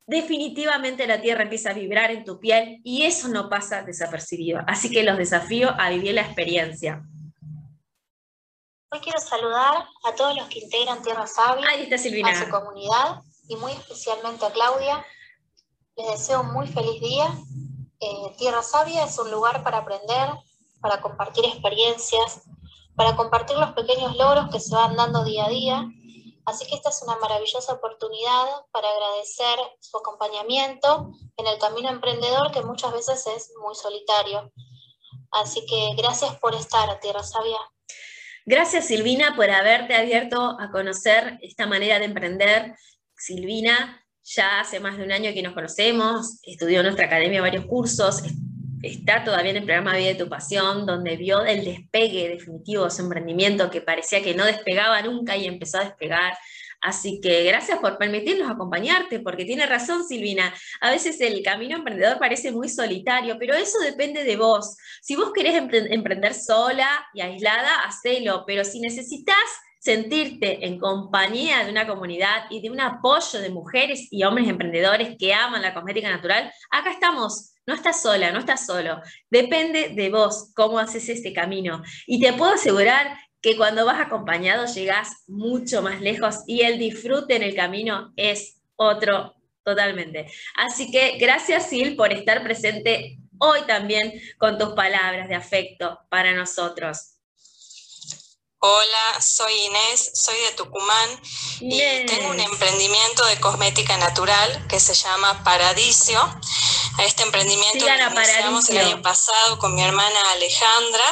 definitivamente 0.07 1.07
la 1.07 1.21
tierra 1.21 1.45
empieza 1.45 1.71
a 1.71 1.75
vibrar 1.75 2.11
en 2.11 2.25
tu 2.25 2.41
piel 2.41 2.81
y 2.83 3.03
eso 3.03 3.29
no 3.29 3.49
pasa 3.49 3.83
desapercibido. 3.83 4.61
Así 4.67 4.91
que 4.91 5.05
los 5.05 5.17
desafío 5.17 5.71
a 5.79 5.91
vivir 5.91 6.15
la 6.15 6.23
experiencia. 6.23 7.03
Hoy 8.93 8.99
quiero 8.99 9.21
saludar 9.21 9.87
a 10.05 10.15
todos 10.17 10.37
los 10.37 10.49
que 10.49 10.59
integran 10.59 11.01
Tierra 11.03 11.27
Sabia, 11.29 11.65
a 11.69 12.45
su 12.45 12.51
comunidad 12.51 13.23
y 13.49 13.55
muy 13.55 13.71
especialmente 13.71 14.45
a 14.45 14.51
Claudia. 14.51 15.07
Les 15.97 16.11
deseo 16.11 16.41
un 16.41 16.53
muy 16.53 16.67
feliz 16.67 17.01
día. 17.01 17.27
Eh, 18.01 18.35
Tierra 18.37 18.63
Sabia 18.63 19.05
es 19.05 19.17
un 19.17 19.31
lugar 19.31 19.63
para 19.63 19.79
aprender, 19.79 20.29
para 20.81 21.01
compartir 21.01 21.45
experiencias, 21.45 22.49
para 22.97 23.15
compartir 23.15 23.57
los 23.59 23.73
pequeños 23.75 24.17
logros 24.17 24.51
que 24.51 24.59
se 24.59 24.75
van 24.75 24.97
dando 24.97 25.23
día 25.23 25.45
a 25.45 25.49
día 25.51 25.89
Así 26.47 26.67
que 26.67 26.75
esta 26.75 26.91
es 26.91 27.03
una 27.03 27.17
maravillosa 27.17 27.75
oportunidad 27.75 28.47
para 28.73 28.89
agradecer 28.89 29.59
su 29.81 29.99
acompañamiento 29.99 31.13
en 31.37 31.47
el 31.47 31.59
camino 31.59 31.91
emprendedor 31.91 32.51
que 32.51 32.63
muchas 32.63 32.93
veces 32.93 33.27
es 33.27 33.53
muy 33.63 33.75
solitario. 33.75 34.53
Así 35.31 35.65
que 35.67 35.95
gracias 35.97 36.37
por 36.39 36.55
estar 36.55 36.99
Tierra 37.01 37.23
Sabia. 37.23 37.59
Gracias 38.47 38.87
Silvina 38.87 39.37
por 39.37 39.51
haberte 39.51 39.95
abierto 39.95 40.57
a 40.59 40.71
conocer 40.73 41.39
esta 41.43 41.67
manera 41.67 41.99
de 41.99 42.07
emprender. 42.07 42.75
Silvina 43.17 44.05
ya 44.25 44.61
hace 44.61 44.81
más 44.81 44.97
de 44.97 45.05
un 45.05 45.13
año 45.13 45.33
que 45.33 45.43
nos 45.43 45.55
conocemos, 45.55 46.41
estudió 46.43 46.81
en 46.81 46.87
nuestra 46.87 47.07
academia 47.07 47.41
varios 47.41 47.67
cursos, 47.67 48.23
está 48.83 49.25
todavía 49.25 49.51
en 49.51 49.59
el 49.59 49.65
programa 49.65 49.97
Vida 49.97 50.09
de 50.09 50.15
tu 50.15 50.29
Pasión, 50.29 50.87
donde 50.87 51.17
vio 51.17 51.45
el 51.45 51.65
despegue 51.65 52.29
definitivo 52.29 52.85
de 52.85 52.91
su 52.91 53.03
emprendimiento 53.03 53.71
que 53.71 53.81
parecía 53.81 54.23
que 54.23 54.35
no 54.35 54.45
despegaba 54.45 55.03
nunca 55.03 55.37
y 55.37 55.47
empezó 55.47 55.79
a 55.79 55.85
despegar. 55.85 56.37
Así 56.81 57.21
que 57.21 57.45
gracias 57.45 57.79
por 57.79 57.99
permitirnos 57.99 58.51
acompañarte, 58.51 59.21
porque 59.21 59.45
tiene 59.45 59.67
razón 59.67 60.03
Silvina, 60.07 60.55
a 60.81 60.91
veces 60.91 61.21
el 61.21 61.43
camino 61.43 61.77
emprendedor 61.77 62.19
parece 62.19 62.53
muy 62.53 62.71
solitario, 62.71 63.37
pero 63.39 63.55
eso 63.55 63.79
depende 63.81 64.25
de 64.25 64.37
vos. 64.37 64.79
Si 65.03 65.15
vos 65.15 65.31
querés 65.35 65.55
emprender 65.57 66.33
sola 66.33 66.89
y 67.13 67.21
aislada, 67.21 67.83
hacelo, 67.83 68.45
pero 68.47 68.65
si 68.65 68.81
necesitas 68.81 69.37
sentirte 69.81 70.67
en 70.67 70.79
compañía 70.79 71.65
de 71.65 71.71
una 71.71 71.87
comunidad 71.87 72.45
y 72.51 72.61
de 72.61 72.71
un 72.71 72.81
apoyo 72.81 73.41
de 73.41 73.51
mujeres 73.51 74.07
y 74.11 74.23
hombres 74.23 74.49
emprendedores 74.49 75.17
que 75.19 75.35
aman 75.35 75.63
la 75.63 75.75
cosmética 75.75 76.11
natural, 76.11 76.53
acá 76.71 76.93
estamos 76.93 77.55
no 77.67 77.77
estás 77.77 78.03
sola, 78.03 78.33
no 78.33 78.41
estás 78.41 78.67
solo. 78.67 79.01
Depende 79.31 79.91
de 79.91 80.11
vos 80.11 80.51
cómo 80.57 80.81
haces 80.81 81.09
este 81.09 81.33
camino. 81.33 81.83
Y 82.07 82.21
te 82.21 82.33
puedo 82.33 82.55
asegurar 82.55 83.17
que 83.41 83.57
cuando 83.57 83.87
vas 83.87 84.01
acompañado 84.01 84.67
llegas 84.67 85.09
mucho 85.29 85.81
más 85.81 86.01
lejos 86.01 86.41
y 86.49 86.63
el 86.63 86.79
disfrute 86.79 87.37
en 87.37 87.45
el 87.45 87.55
camino 87.55 88.13
es 88.17 88.61
otro 88.75 89.37
totalmente. 89.63 90.27
Así 90.57 90.91
que 90.91 91.17
gracias 91.19 91.69
Sil 91.71 91.95
por 91.97 92.13
estar 92.13 92.43
presente 92.43 93.19
hoy 93.39 93.61
también 93.69 94.13
con 94.39 94.59
tus 94.59 94.71
palabras 94.71 95.29
de 95.29 95.37
afecto 95.37 96.01
para 96.09 96.35
nosotros. 96.35 97.20
Hola, 98.63 99.23
soy 99.23 99.55
Inés, 99.55 100.11
soy 100.13 100.39
de 100.39 100.53
Tucumán 100.53 101.23
y 101.61 101.81
tengo 102.05 102.29
un 102.29 102.41
emprendimiento 102.41 103.25
de 103.25 103.41
cosmética 103.41 103.97
natural 103.97 104.67
que 104.69 104.79
se 104.79 104.93
llama 104.93 105.43
Paradiso. 105.43 106.21
A 106.99 107.05
este 107.07 107.23
emprendimiento 107.23 107.87
lo 107.87 108.21
iniciamos 108.21 108.69
el 108.69 108.77
año 108.77 109.01
pasado 109.01 109.59
con 109.59 109.75
mi 109.75 109.83
hermana 109.83 110.33
Alejandra 110.33 111.05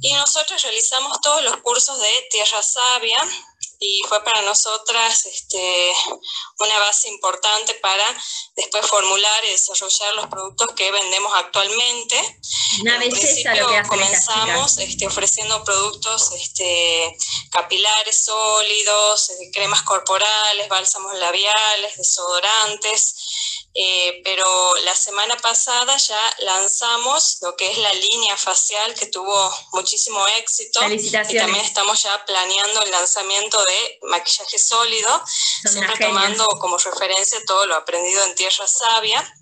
y 0.00 0.12
nosotros 0.14 0.60
realizamos 0.60 1.20
todos 1.20 1.44
los 1.44 1.58
cursos 1.58 2.00
de 2.00 2.26
Tierra 2.32 2.60
Sabia, 2.60 3.18
y 3.82 4.00
fue 4.08 4.22
para 4.22 4.42
nosotras 4.42 5.26
este, 5.26 5.92
una 6.58 6.78
base 6.78 7.08
importante 7.08 7.74
para 7.74 8.04
después 8.54 8.86
formular 8.86 9.44
y 9.44 9.50
desarrollar 9.50 10.14
los 10.14 10.26
productos 10.28 10.68
que 10.76 10.90
vendemos 10.92 11.32
actualmente. 11.34 12.40
Una 12.80 13.02
en 13.02 13.10
principio 13.10 13.66
comenzamos 13.88 14.78
este, 14.78 15.06
ofreciendo 15.06 15.64
productos 15.64 16.30
este, 16.32 17.16
capilares 17.50 18.24
sólidos, 18.24 19.30
eh, 19.30 19.50
cremas 19.52 19.82
corporales, 19.82 20.68
bálsamos 20.68 21.14
labiales, 21.18 21.96
desodorantes, 21.96 23.16
eh, 23.74 24.20
pero 24.22 24.74
la 24.84 24.94
semana 24.94 25.36
pasada 25.38 25.96
ya 25.96 26.36
lanzamos 26.40 27.38
lo 27.40 27.56
que 27.56 27.70
es 27.70 27.78
la 27.78 27.92
línea 27.94 28.36
facial 28.36 28.94
que 28.94 29.06
tuvo 29.06 29.54
muchísimo 29.72 30.26
éxito. 30.38 30.80
Y 30.90 31.10
también 31.10 31.64
estamos 31.64 32.02
ya 32.02 32.24
planeando 32.24 32.82
el 32.82 32.90
lanzamiento 32.90 33.58
de 33.64 33.98
maquillaje 34.02 34.58
sólido, 34.58 35.22
siempre 35.26 35.96
tomando 35.98 36.46
como 36.60 36.76
referencia 36.76 37.38
todo 37.46 37.66
lo 37.66 37.76
aprendido 37.76 38.22
en 38.24 38.34
Tierra 38.34 38.66
Sabia. 38.66 39.34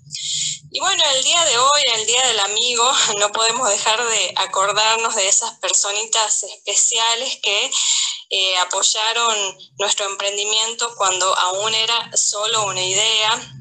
Y 0.73 0.79
bueno, 0.79 1.03
el 1.15 1.23
día 1.23 1.43
de 1.43 1.57
hoy, 1.57 1.81
el 1.95 2.05
día 2.05 2.25
del 2.27 2.39
amigo, 2.39 2.89
no 3.19 3.31
podemos 3.33 3.69
dejar 3.69 4.01
de 4.01 4.33
acordarnos 4.37 5.15
de 5.15 5.27
esas 5.27 5.57
personitas 5.59 6.43
especiales 6.43 7.37
que 7.43 7.71
eh, 8.29 8.57
apoyaron 8.59 9.57
nuestro 9.77 10.05
emprendimiento 10.05 10.95
cuando 10.95 11.35
aún 11.35 11.75
era 11.75 12.15
solo 12.15 12.65
una 12.67 12.81
idea, 12.81 13.53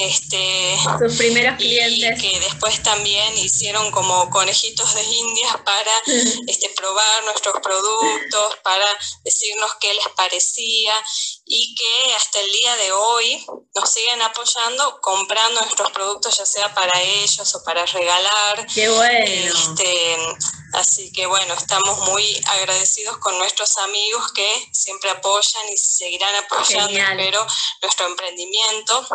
este, 0.00 0.76
Sus 0.98 1.16
primeros 1.16 1.56
clientes. 1.56 2.18
Y 2.18 2.30
que 2.30 2.40
después 2.40 2.82
también 2.82 3.36
hicieron 3.38 3.90
como 3.90 4.28
conejitos 4.30 4.94
de 4.94 5.02
indias 5.02 5.56
para 5.64 5.92
este, 6.46 6.68
probar 6.76 7.24
nuestros 7.24 7.54
productos, 7.62 8.56
para 8.62 8.86
decirnos 9.24 9.70
qué 9.80 9.92
les 9.94 10.08
parecía 10.16 10.94
y 11.44 11.74
que 11.74 12.14
hasta 12.14 12.40
el 12.40 12.52
día 12.52 12.76
de 12.76 12.92
hoy 12.92 13.46
nos 13.74 13.90
siguen 13.90 14.20
apoyando 14.22 15.00
comprando 15.00 15.60
nuestros 15.62 15.90
productos 15.92 16.36
ya 16.36 16.44
sea 16.44 16.74
para 16.74 17.00
ellos 17.02 17.54
o 17.54 17.64
para 17.64 17.84
regalar. 17.86 18.66
Qué 18.74 18.88
bueno. 18.88 19.24
Este, 19.24 20.16
Así 20.72 21.10
que 21.12 21.26
bueno, 21.26 21.54
estamos 21.54 21.98
muy 22.10 22.40
agradecidos 22.46 23.16
con 23.18 23.36
nuestros 23.38 23.78
amigos 23.78 24.32
que 24.32 24.68
siempre 24.72 25.10
apoyan 25.10 25.68
y 25.72 25.76
seguirán 25.76 26.34
apoyando, 26.34 26.98
espero, 26.98 27.46
nuestro 27.80 28.06
emprendimiento. 28.06 29.06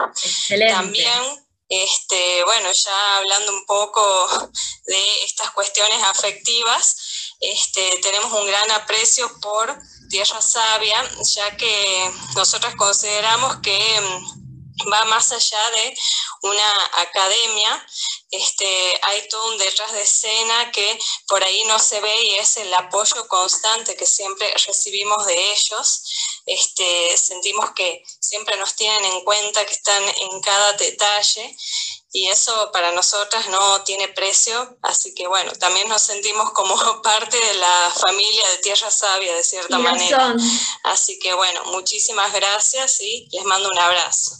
También 0.69 1.43
este, 1.69 2.43
bueno, 2.43 2.71
ya 2.71 3.17
hablando 3.17 3.52
un 3.52 3.65
poco 3.65 4.52
de 4.86 5.23
estas 5.23 5.52
cuestiones 5.52 6.04
afectivas, 6.04 6.95
este, 7.39 7.99
tenemos 8.02 8.32
un 8.32 8.45
gran 8.47 8.69
aprecio 8.71 9.30
por 9.41 9.76
Tierra 10.10 10.41
Sabia, 10.41 11.04
ya 11.34 11.58
que 11.58 12.12
nosotros 12.36 12.76
consideramos 12.76 13.58
que 13.63 14.02
mm, 14.02 14.91
va 14.91 15.06
más 15.06 15.32
allá 15.32 15.71
de 15.71 15.97
una 16.43 16.86
academia, 17.02 17.88
este, 18.30 18.99
hay 19.04 19.28
todo 19.28 19.52
un 19.52 19.58
detrás 19.58 19.91
de 19.93 20.02
escena 20.02 20.71
que 20.71 20.99
por 21.28 21.43
ahí 21.43 21.63
no 21.65 21.80
se 21.80 22.02
ve 22.02 22.23
y 22.23 22.36
es 22.36 22.58
el 22.58 22.73
apoyo 22.73 23.28
constante 23.28 23.95
que 23.95 24.06
siempre 24.06 24.54
recibimos 24.67 25.26
de 25.26 25.52
ellos. 25.52 26.04
Este, 26.45 27.15
sentimos 27.15 27.71
que 27.71 28.03
siempre 28.19 28.58
nos 28.58 28.75
tienen 28.75 29.03
en 29.06 29.23
cuenta, 29.23 29.65
que 29.65 29.73
están 29.73 30.03
en 30.03 30.41
cada 30.41 30.73
detalle 30.73 31.56
y 32.15 32.27
eso 32.27 32.69
para 32.71 32.91
nosotras 32.91 33.49
no 33.49 33.84
tiene 33.86 34.08
precio, 34.08 34.77
así 34.84 35.15
que 35.15 35.25
bueno, 35.25 35.51
también 35.53 35.89
nos 35.89 36.03
sentimos 36.03 36.51
como 36.51 36.75
parte 37.01 37.36
de 37.36 37.58
la 37.58 37.91
familia 37.95 38.43
de 38.51 38.62
Tierra 38.62 38.91
Sabia 38.91 39.36
de 39.36 39.43
cierta 39.43 39.79
manera. 39.79 40.36
Así 40.84 41.17
que 41.17 41.34
bueno, 41.34 41.62
muchísimas 41.71 42.32
gracias 42.32 43.01
y 43.01 43.27
les 43.32 43.43
mando 43.45 43.67
un 43.67 43.79
abrazo. 43.79 44.36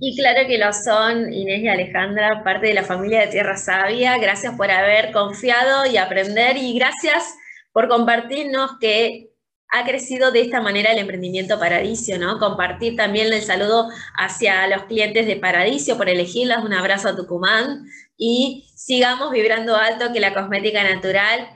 Y 0.00 0.16
claro 0.16 0.46
que 0.48 0.58
lo 0.58 0.72
son 0.72 1.32
Inés 1.32 1.62
y 1.62 1.68
Alejandra, 1.68 2.42
parte 2.42 2.66
de 2.66 2.74
la 2.74 2.84
familia 2.84 3.20
de 3.20 3.28
Tierra 3.28 3.56
Sabia. 3.56 4.18
Gracias 4.18 4.56
por 4.56 4.68
haber 4.72 5.12
confiado 5.12 5.86
y 5.86 5.96
aprender 5.98 6.56
y 6.56 6.76
gracias 6.76 7.32
por 7.72 7.88
compartirnos 7.88 8.72
que 8.80 9.33
ha 9.74 9.84
crecido 9.84 10.30
de 10.30 10.40
esta 10.40 10.60
manera 10.60 10.92
el 10.92 10.98
emprendimiento 10.98 11.58
Paradiso, 11.58 12.16
¿no? 12.16 12.38
Compartir 12.38 12.94
también 12.94 13.32
el 13.32 13.42
saludo 13.42 13.88
hacia 14.16 14.68
los 14.68 14.84
clientes 14.84 15.26
de 15.26 15.34
Paradiso 15.34 15.96
por 15.96 16.08
elegirlas, 16.08 16.64
un 16.64 16.72
abrazo 16.72 17.08
a 17.08 17.16
Tucumán 17.16 17.84
y 18.16 18.70
sigamos 18.76 19.32
vibrando 19.32 19.74
alto 19.74 20.12
que 20.12 20.20
la 20.20 20.32
cosmética 20.32 20.84
natural 20.84 21.48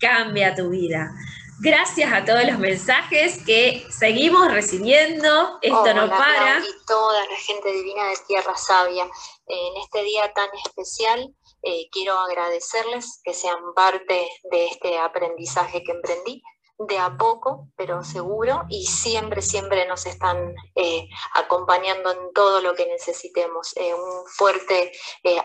cambia 0.00 0.56
tu 0.56 0.70
vida. 0.70 1.12
Gracias 1.60 2.12
a 2.12 2.24
todos 2.24 2.44
los 2.44 2.58
mensajes 2.58 3.40
que 3.46 3.86
seguimos 3.88 4.52
recibiendo. 4.52 5.58
Esto 5.62 5.94
no 5.94 6.10
para. 6.10 6.58
Y 6.58 6.86
toda 6.88 7.20
la 7.24 7.36
gente 7.36 7.72
divina 7.72 8.08
de 8.08 8.16
Tierra 8.26 8.56
Sabia. 8.56 9.04
En 9.46 9.76
este 9.80 10.02
día 10.02 10.32
tan 10.34 10.48
especial, 10.66 11.32
eh, 11.62 11.86
quiero 11.92 12.18
agradecerles 12.18 13.20
que 13.22 13.32
sean 13.32 13.58
parte 13.76 14.28
de 14.50 14.66
este 14.66 14.98
aprendizaje 14.98 15.84
que 15.84 15.92
emprendí 15.92 16.42
de 16.78 16.98
a 16.98 17.16
poco, 17.16 17.68
pero 17.76 18.02
seguro, 18.02 18.64
y 18.68 18.86
siempre, 18.86 19.42
siempre 19.42 19.86
nos 19.86 20.06
están 20.06 20.54
eh, 20.74 21.08
acompañando 21.34 22.10
en 22.10 22.32
todo 22.32 22.60
lo 22.60 22.74
que 22.74 22.86
necesitemos. 22.86 23.76
Eh, 23.76 23.94
un 23.94 24.26
fuerte 24.26 24.92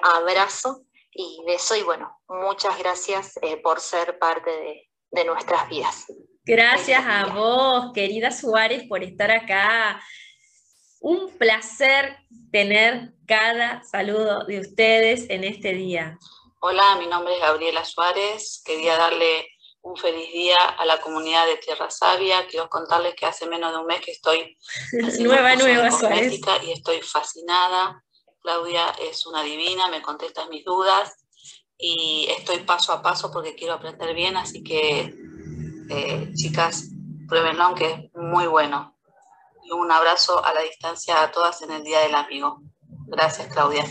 abrazo 0.01 0.81
y 1.11 1.41
beso 1.45 1.75
y 1.75 1.83
bueno, 1.83 2.19
muchas 2.27 2.77
gracias 2.77 3.39
por 3.63 3.79
ser 3.79 4.19
parte 4.19 4.49
de, 4.49 4.89
de 5.11 5.25
nuestras 5.25 5.67
vidas. 5.69 6.05
Gracias 6.45 7.03
a 7.05 7.27
vos, 7.27 7.91
querida 7.93 8.31
Suárez, 8.31 8.83
por 8.87 9.03
estar 9.03 9.29
acá. 9.29 10.01
Un 10.99 11.37
placer 11.37 12.17
tener 12.51 13.13
cada 13.27 13.83
saludo 13.83 14.45
de 14.45 14.59
ustedes 14.59 15.29
en 15.29 15.43
este 15.43 15.73
día. 15.73 16.17
Hola, 16.61 16.95
mi 16.97 17.07
nombre 17.07 17.35
es 17.35 17.39
Gabriela 17.39 17.85
Suárez. 17.85 18.61
Quería 18.65 18.97
darle 18.97 19.47
un 19.81 19.95
feliz 19.95 20.31
día 20.31 20.57
a 20.77 20.85
la 20.85 20.99
comunidad 20.99 21.45
de 21.45 21.57
Tierra 21.57 21.89
Sabia. 21.89 22.47
Quiero 22.47 22.69
contarles 22.69 23.15
que 23.15 23.25
hace 23.25 23.47
menos 23.47 23.71
de 23.71 23.79
un 23.79 23.85
mes 23.85 24.01
que 24.01 24.11
estoy 24.11 24.57
nueva, 25.19 25.55
nueva 25.55 25.91
Suárez. 25.91 26.39
y 26.63 26.71
estoy 26.71 27.01
fascinada. 27.01 28.03
Claudia 28.41 28.95
es 29.01 29.25
una 29.25 29.43
divina, 29.43 29.89
me 29.89 30.01
contesta 30.01 30.47
mis 30.47 30.63
dudas 30.63 31.13
y 31.77 32.27
estoy 32.37 32.59
paso 32.59 32.93
a 32.93 33.01
paso 33.01 33.31
porque 33.31 33.55
quiero 33.55 33.73
aprender 33.73 34.13
bien, 34.13 34.37
así 34.37 34.63
que 34.63 35.13
eh, 35.89 36.31
chicas, 36.35 36.89
pruébenlo 37.27 37.73
que 37.75 37.91
es 37.91 37.99
muy 38.13 38.47
bueno. 38.47 38.97
Y 39.63 39.71
un 39.71 39.91
abrazo 39.91 40.43
a 40.43 40.53
la 40.53 40.61
distancia 40.61 41.21
a 41.21 41.31
todas 41.31 41.61
en 41.61 41.71
el 41.71 41.83
Día 41.83 41.99
del 42.01 42.15
Amigo. 42.15 42.61
Gracias, 43.07 43.47
Claudia. 43.53 43.85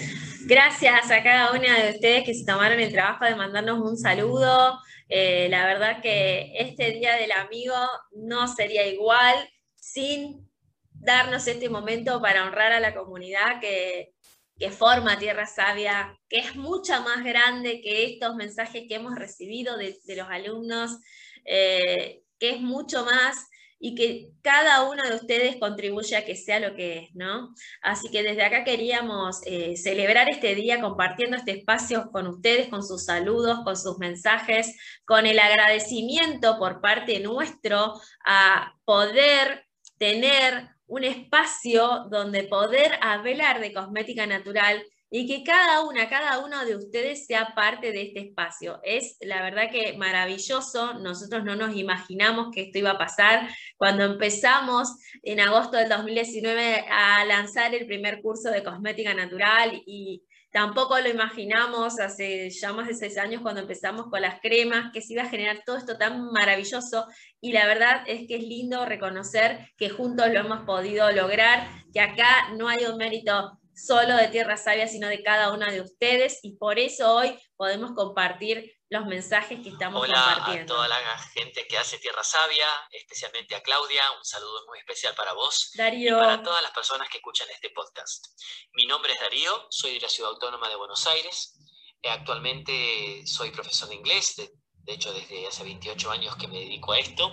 Gracias 0.47 1.11
a 1.11 1.23
cada 1.23 1.53
una 1.53 1.79
de 1.79 1.91
ustedes 1.91 2.25
que 2.25 2.35
se 2.35 2.45
tomaron 2.45 2.81
el 2.81 2.93
trabajo 2.93 3.25
de 3.25 3.35
mandarnos 3.37 3.81
un 3.81 3.97
saludo. 3.97 4.79
Eh, 5.09 5.49
la 5.51 5.67
verdad 5.67 6.03
que 6.03 6.53
este 6.59 6.93
Día 6.93 7.17
del 7.17 7.33
Amigo 7.33 7.77
no 8.13 8.47
sería 8.47 8.87
igual 8.87 9.37
sin 9.77 10.49
darnos 10.93 11.47
este 11.47 11.69
momento 11.69 12.21
para 12.21 12.45
honrar 12.45 12.73
a 12.73 12.81
la 12.81 12.95
comunidad 12.95 13.61
que, 13.61 14.13
que 14.59 14.71
forma 14.71 15.19
Tierra 15.19 15.47
Sabia, 15.47 16.19
que 16.29 16.39
es 16.39 16.57
mucha 16.57 17.01
más 17.01 17.25
grande 17.25 17.81
que 17.81 18.05
estos 18.05 18.35
mensajes 18.35 18.85
que 18.89 18.97
hemos 18.97 19.15
recibido 19.15 19.77
de, 19.77 19.97
los 20.17 20.29
alumnos, 20.29 20.99
eh, 21.45 22.23
que 22.39 22.51
es 22.51 22.61
mucho 22.61 23.05
más 23.05 23.49
y 23.81 23.95
que 23.95 24.31
cada 24.43 24.89
uno 24.89 25.03
de 25.05 25.15
ustedes 25.15 25.57
contribuye 25.57 26.17
a 26.17 26.25
que 26.25 26.35
sea 26.35 26.59
lo 26.59 26.75
que 26.75 26.99
es, 26.99 27.15
¿no? 27.15 27.55
Así 27.81 28.09
que 28.11 28.23
desde 28.23 28.43
acá 28.43 28.65
queríamos 28.65 29.41
eh, 29.47 29.77
celebrar 29.77 30.29
este 30.29 30.55
día 30.55 30.81
compartiendo 30.81 31.37
este 31.37 31.53
espacio 31.53 32.11
con 32.11 32.27
ustedes, 32.27 32.69
con 32.69 32.83
sus 32.83 33.05
saludos, 33.05 33.61
con 33.65 33.77
sus 33.77 33.99
mensajes, 33.99 34.77
con 35.05 35.27
el 35.27 35.39
agradecimiento 35.39 36.59
por 36.59 36.81
parte 36.81 37.21
nuestro 37.21 37.95
a 38.25 38.75
poder 38.85 39.67
tener 39.99 40.69
un 40.87 41.05
espacio 41.05 42.07
donde 42.11 42.45
poder 42.45 42.99
hablar 43.03 43.61
de 43.61 43.73
cosmética 43.73 44.27
natural 44.27 44.83
y 45.11 45.27
que 45.27 45.43
cada 45.43 45.83
una, 45.83 46.09
cada 46.09 46.39
uno 46.39 46.65
de 46.65 46.77
ustedes 46.77 47.27
sea 47.27 47.55
parte 47.55 47.93
de 47.93 48.03
este 48.03 48.21
espacio. 48.21 48.81
Es 48.83 49.17
la 49.21 49.43
verdad 49.43 49.71
que 49.71 49.97
maravilloso, 49.97 50.95
nosotros 50.95 51.45
no 51.45 51.57
nos 51.57 51.75
imaginamos 51.77 52.49
que 52.53 52.63
esto 52.63 52.79
iba 52.79 52.91
a 52.91 52.99
pasar. 52.99 53.49
Cuando 53.77 54.05
empezamos 54.05 54.97
en 55.23 55.41
agosto 55.41 55.77
del 55.77 55.89
2019 55.89 56.85
a 56.91 57.25
lanzar 57.25 57.75
el 57.75 57.87
primer 57.87 58.21
curso 58.21 58.51
de 58.51 58.63
cosmética 58.63 59.15
natural 59.15 59.83
y 59.87 60.23
Tampoco 60.51 60.99
lo 60.99 61.11
imaginamos 61.11 62.01
hace 62.01 62.49
ya 62.49 62.73
más 62.73 62.89
de 62.89 62.95
seis 62.95 63.19
años 63.19 63.43
cuando 63.43 63.61
empezamos 63.61 64.07
con 64.07 64.23
las 64.23 64.41
cremas, 64.41 64.91
que 64.95 65.03
se 65.03 65.13
iba 65.13 65.23
a 65.23 65.29
generar 65.29 65.63
todo 65.65 65.77
esto 65.77 65.99
tan 65.99 66.33
maravilloso 66.33 67.07
y 67.39 67.53
la 67.53 67.67
verdad 67.67 68.03
es 68.07 68.27
que 68.27 68.37
es 68.37 68.43
lindo 68.43 68.87
reconocer 68.87 69.69
que 69.77 69.91
juntos 69.91 70.29
lo 70.33 70.41
hemos 70.41 70.65
podido 70.65 71.13
lograr, 71.13 71.69
que 71.93 72.01
acá 72.01 72.55
no 72.57 72.67
hay 72.67 72.85
un 72.87 72.97
mérito 72.97 73.58
solo 73.79 74.17
de 74.17 74.29
Tierra 74.29 74.57
Sabia, 74.57 74.89
sino 74.89 75.09
de 75.09 75.23
cada 75.23 75.53
una 75.53 75.71
de 75.71 75.81
ustedes 75.81 76.41
y 76.43 76.57
por 76.57 76.79
eso 76.79 77.15
hoy 77.15 77.39
podemos 77.57 77.93
compartir 77.93 78.75
los 78.91 79.05
mensajes 79.07 79.61
que 79.61 79.69
estamos 79.69 80.05
compartiendo. 80.07 80.75
Hola 80.75 80.97
a 80.97 80.97
toda 80.97 81.15
la 81.15 81.19
gente 81.35 81.67
que 81.69 81.77
hace 81.77 81.99
Tierra 81.99 82.25
Sabia, 82.25 82.67
especialmente 82.91 83.55
a 83.55 83.63
Claudia, 83.63 84.03
un 84.17 84.25
saludo 84.25 84.67
muy 84.67 84.79
especial 84.79 85.15
para 85.15 85.35
vos 85.35 85.73
Darío. 85.77 86.17
y 86.17 86.21
para 86.21 86.43
todas 86.43 86.63
las 86.63 86.73
personas 86.73 87.09
que 87.09 87.19
escuchan 87.19 87.49
este 87.51 87.71
podcast. 87.71 88.27
Mi 88.73 88.87
nombre 88.87 89.13
es 89.13 89.21
Darío, 89.21 89.67
soy 89.71 89.95
de 89.95 90.01
la 90.01 90.09
Ciudad 90.09 90.33
Autónoma 90.33 90.69
de 90.69 90.77
Buenos 90.77 91.07
Aires. 91.07 91.55
Eh, 92.01 92.09
actualmente 92.09 93.27
soy 93.27 93.51
profesor 93.51 93.89
de 93.89 93.97
inglés, 93.97 94.37
de, 94.37 94.51
de 94.89 94.95
hecho 94.95 95.13
desde 95.13 95.47
hace 95.47 95.65
28 95.65 96.11
años 96.11 96.35
que 96.37 96.49
me 96.49 96.61
dedico 96.61 96.93
a 96.93 96.99
esto. 96.99 97.31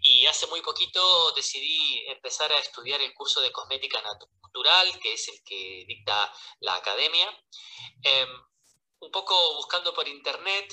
Y 0.00 0.26
hace 0.26 0.46
muy 0.46 0.60
poquito 0.60 1.32
decidí 1.32 2.04
empezar 2.06 2.52
a 2.52 2.58
estudiar 2.58 3.00
el 3.00 3.12
curso 3.14 3.40
de 3.40 3.50
cosmética 3.50 4.00
natural, 4.00 5.00
que 5.00 5.14
es 5.14 5.28
el 5.28 5.42
que 5.44 5.84
dicta 5.88 6.32
la 6.60 6.76
academia. 6.76 7.28
Em, 8.00 8.28
un 9.00 9.10
poco 9.10 9.34
buscando 9.56 9.92
por 9.92 10.06
internet, 10.06 10.72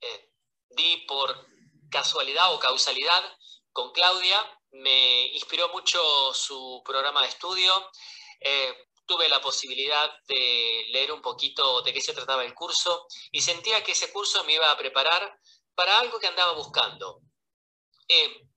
eh, 0.00 0.30
di 0.70 0.96
por 1.06 1.46
casualidad 1.90 2.52
o 2.52 2.58
causalidad 2.58 3.22
con 3.72 3.92
Claudia, 3.92 4.38
me 4.72 5.26
inspiró 5.28 5.68
mucho 5.68 6.34
su 6.34 6.82
programa 6.84 7.22
de 7.22 7.28
estudio. 7.28 7.72
Eh, 8.40 8.74
tuve 9.06 9.28
la 9.28 9.40
posibilidad 9.40 10.10
de 10.26 10.86
leer 10.90 11.12
un 11.12 11.22
poquito 11.22 11.82
de 11.82 11.92
qué 11.92 12.00
se 12.00 12.14
trataba 12.14 12.44
el 12.44 12.54
curso 12.54 13.06
y 13.30 13.40
sentía 13.40 13.82
que 13.82 13.92
ese 13.92 14.12
curso 14.12 14.42
me 14.44 14.54
iba 14.54 14.70
a 14.70 14.78
preparar 14.78 15.38
para 15.74 15.98
algo 15.98 16.18
que 16.18 16.26
andaba 16.26 16.52
buscando. 16.52 17.20
Eh, 18.08 18.48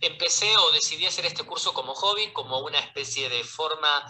empecé 0.00 0.56
o 0.56 0.70
decidí 0.72 1.06
hacer 1.06 1.26
este 1.26 1.44
curso 1.44 1.72
como 1.72 1.94
hobby, 1.94 2.32
como 2.32 2.60
una 2.60 2.78
especie 2.78 3.28
de 3.28 3.42
forma 3.44 4.04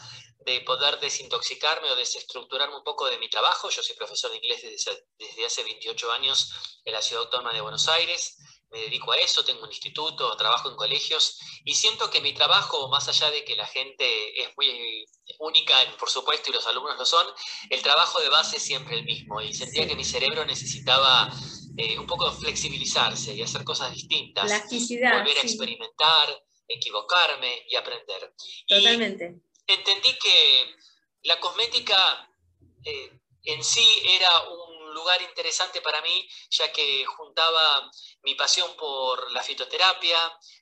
de 0.45 0.61
poder 0.63 0.99
desintoxicarme 1.01 1.91
o 1.91 1.97
desestructurarme 1.97 2.77
un 2.77 2.85
poco 2.85 3.07
de 3.07 3.19
mi 3.19 3.29
trabajo. 3.29 3.69
Yo 3.69 3.83
soy 3.83 3.97
profesor 3.97 4.31
de 4.31 4.39
inglés 4.39 4.63
desde, 4.63 5.47
hace 5.47 5.63
28 5.63 6.13
años 6.13 6.53
en 6.85 6.93
la 6.95 7.03
Ciudad 7.03 7.25
Autónoma 7.25 7.53
de 7.53 7.61
Buenos 7.61 7.87
Aires. 7.89 8.37
Me 8.71 8.81
dedico 8.81 9.13
a 9.13 9.17
eso, 9.17 9.45
tengo 9.45 9.63
un 9.63 9.71
instituto, 9.71 10.37
trabajo 10.37 10.69
en 10.69 10.77
colegios 10.77 11.39
y 11.65 11.75
siento 11.75 12.11
que 12.11 12.21
mi 12.21 12.35
trabajo, 12.35 12.89
más 12.89 13.09
allá 13.09 13.31
de 13.31 13.43
que 13.45 13.57
la 13.57 13.67
gente 13.67 14.43
es 14.43 14.51
muy 14.57 15.07
única, 15.39 15.75
por 15.99 16.11
supuesto, 16.11 16.51
y 16.51 16.53
los 16.53 16.67
alumnos 16.67 16.99
lo 16.99 17.07
son, 17.07 17.27
el 17.71 17.83
trabajo 17.83 18.21
de 18.21 18.29
base 18.29 18.59
es 18.59 18.63
siempre 18.63 18.99
el 18.99 19.05
mismo. 19.05 19.41
Y 19.41 19.55
sentía 19.55 19.87
que 19.87 19.97
mi 19.97 20.05
cerebro 20.05 20.45
necesitaba 20.45 21.31
eh, 21.79 21.97
un 21.97 22.07
poco 22.07 22.31
flexibilizarse 22.33 23.33
y 23.35 23.43
hacer 23.43 23.63
cosas 23.63 23.95
distintas. 23.95 24.47
Plasticidad. 24.47 25.19
Volver 25.19 25.39
a 25.39 25.43
experimentar, 25.43 26.45
equivocarme 26.67 27.65
y 27.69 27.77
aprender. 27.77 28.35
Totalmente. 28.67 29.41
entendí 29.67 30.19
que 30.19 30.75
la 31.23 31.39
cosmética 31.39 32.29
eh, 32.85 33.21
en 33.45 33.63
sí 33.63 33.87
era 34.05 34.49
un 34.49 34.93
lugar 34.93 35.23
interesante 35.23 35.81
para 35.81 36.03
mí, 36.03 36.29
ya 36.51 36.73
que 36.73 37.05
juntaba 37.05 37.91
mi 38.25 38.35
pasión 38.35 38.77
por 38.77 39.31
la 39.31 39.43
fitoterapia, 39.43 40.19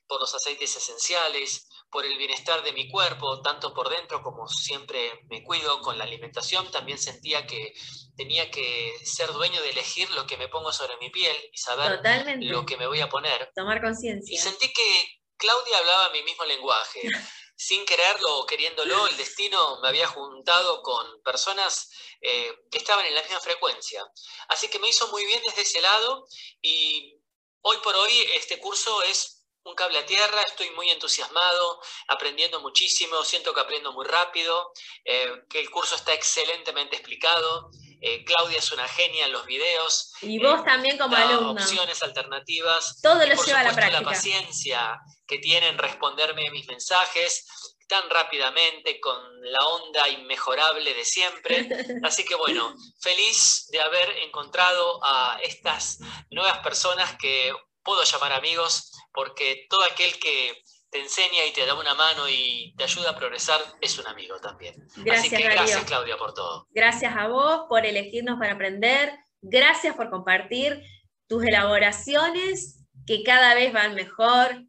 por 0.07 0.21
los 0.21 0.33
aceites 0.35 0.75
esenciales, 0.75 1.67
por 1.89 2.05
el 2.05 2.17
bienestar 2.17 2.63
de 2.63 2.73
mi 2.73 2.89
cuerpo, 2.89 3.41
tanto 3.41 3.73
por 3.73 3.89
dentro 3.89 4.21
como 4.21 4.47
siempre 4.47 5.21
me 5.29 5.43
cuido 5.43 5.81
con 5.81 5.97
la 5.97 6.03
alimentación, 6.03 6.69
también 6.71 6.97
sentía 6.97 7.47
que 7.47 7.73
tenía 8.15 8.51
que 8.51 8.93
ser 9.03 9.31
dueño 9.31 9.61
de 9.61 9.69
elegir 9.69 10.09
lo 10.11 10.25
que 10.25 10.37
me 10.37 10.49
pongo 10.49 10.71
sobre 10.71 10.97
mi 10.97 11.09
piel 11.09 11.35
y 11.51 11.57
saber 11.57 12.01
lo 12.41 12.65
que 12.65 12.77
me 12.77 12.87
voy 12.87 12.99
a 13.01 13.09
poner. 13.09 13.51
Tomar 13.55 13.81
conciencia. 13.81 14.33
Y 14.33 14.37
sentí 14.37 14.71
que 14.73 15.21
Claudia 15.37 15.77
hablaba 15.77 16.09
mi 16.09 16.23
mismo 16.23 16.43
lenguaje. 16.45 17.01
Sin 17.59 17.85
quererlo 17.85 18.37
o 18.37 18.45
queriéndolo, 18.45 19.07
el 19.07 19.17
destino 19.17 19.79
me 19.81 19.87
había 19.87 20.07
juntado 20.07 20.83
con 20.83 21.21
personas 21.23 21.89
eh, 22.21 22.53
que 22.69 22.77
estaban 22.77 23.05
en 23.05 23.15
la 23.15 23.23
misma 23.23 23.39
frecuencia. 23.39 24.05
Así 24.49 24.67
que 24.67 24.77
me 24.77 24.89
hizo 24.89 25.07
muy 25.07 25.25
bien 25.25 25.41
desde 25.43 25.63
ese 25.63 25.81
lado 25.81 26.27
y 26.61 27.19
hoy 27.61 27.77
por 27.83 27.95
hoy 27.95 28.11
este 28.35 28.59
curso 28.59 29.01
es 29.03 29.36
un 29.67 29.75
cable 29.75 29.99
a 29.99 30.05
tierra, 30.05 30.41
estoy 30.47 30.69
muy 30.71 30.89
entusiasmado, 30.89 31.81
aprendiendo 32.07 32.61
muchísimo, 32.61 33.23
siento 33.23 33.53
que 33.53 33.61
aprendo 33.61 33.91
muy 33.93 34.05
rápido, 34.05 34.71
eh, 35.03 35.43
que 35.49 35.59
el 35.59 35.69
curso 35.69 35.95
está 35.95 36.13
excelentemente 36.13 36.95
explicado. 36.95 37.69
Eh, 37.99 38.23
Claudia 38.25 38.59
es 38.59 38.71
una 38.71 38.87
genia 38.87 39.25
en 39.25 39.31
los 39.31 39.45
videos. 39.45 40.13
Y 40.21 40.39
vos 40.39 40.63
también 40.63 40.97
como 40.97 41.15
alumno. 41.15 41.51
Opciones 41.51 42.01
alternativas. 42.03 43.01
Todo 43.01 43.25
lo 43.25 43.43
lleva 43.43 43.61
a 43.61 43.63
la 43.63 43.73
práctica. 43.73 44.01
la 44.01 44.05
paciencia 44.07 44.99
que 45.27 45.39
tienen 45.39 45.77
responderme 45.77 46.49
mis 46.51 46.67
mensajes 46.67 47.45
tan 47.87 48.09
rápidamente, 48.09 48.99
con 48.99 49.17
la 49.41 49.65
onda 49.65 50.09
inmejorable 50.09 50.93
de 50.93 51.05
siempre. 51.05 51.67
Así 52.03 52.25
que 52.25 52.35
bueno, 52.35 52.75
feliz 53.01 53.67
de 53.71 53.79
haber 53.79 54.09
encontrado 54.19 54.99
a 55.03 55.39
estas 55.41 55.99
nuevas 56.29 56.59
personas 56.59 57.17
que 57.17 57.53
puedo 57.87 58.03
llamar 58.03 58.33
amigos, 58.33 58.91
porque 59.11 59.65
todo 59.69 59.83
aquel 59.91 60.19
que 60.19 60.61
te 60.91 60.99
enseña 61.01 61.45
y 61.49 61.53
te 61.53 61.65
da 61.65 61.73
una 61.73 61.95
mano 61.95 62.29
y 62.29 62.75
te 62.77 62.83
ayuda 62.83 63.11
a 63.11 63.15
progresar 63.15 63.59
es 63.81 63.97
un 63.97 64.05
amigo 64.07 64.37
también. 64.39 64.75
Gracias, 64.97 65.33
Así 65.33 65.35
que 65.35 65.49
gracias 65.49 65.85
Claudia 65.85 66.17
por 66.17 66.33
todo. 66.33 66.67
Gracias 66.69 67.15
a 67.15 67.27
vos 67.27 67.61
por 67.67 67.85
elegirnos 67.85 68.37
para 68.37 68.53
aprender, 68.53 69.17
gracias 69.41 69.95
por 69.95 70.09
compartir 70.09 70.83
tus 71.27 71.43
elaboraciones 71.43 72.85
que 73.07 73.23
cada 73.23 73.55
vez 73.55 73.73
van 73.73 73.95
mejor, 73.95 74.67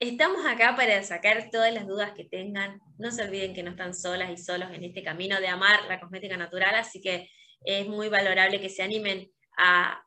Estamos 0.00 0.44
acá 0.44 0.74
para 0.76 1.02
sacar 1.02 1.48
todas 1.50 1.72
las 1.72 1.86
dudas 1.86 2.12
que 2.14 2.24
tengan. 2.24 2.78
No 2.98 3.10
se 3.10 3.22
olviden 3.22 3.54
que 3.54 3.62
no 3.62 3.70
están 3.70 3.94
solas 3.94 4.30
y 4.30 4.36
solos 4.36 4.68
en 4.72 4.84
este 4.84 5.02
camino 5.02 5.40
de 5.40 5.48
amar 5.48 5.84
la 5.88 5.98
cosmética 5.98 6.36
natural, 6.36 6.74
así 6.74 7.00
que 7.00 7.30
es 7.64 7.86
muy 7.86 8.10
valorable 8.10 8.60
que 8.60 8.68
se 8.68 8.82
animen 8.82 9.30
a, 9.56 10.04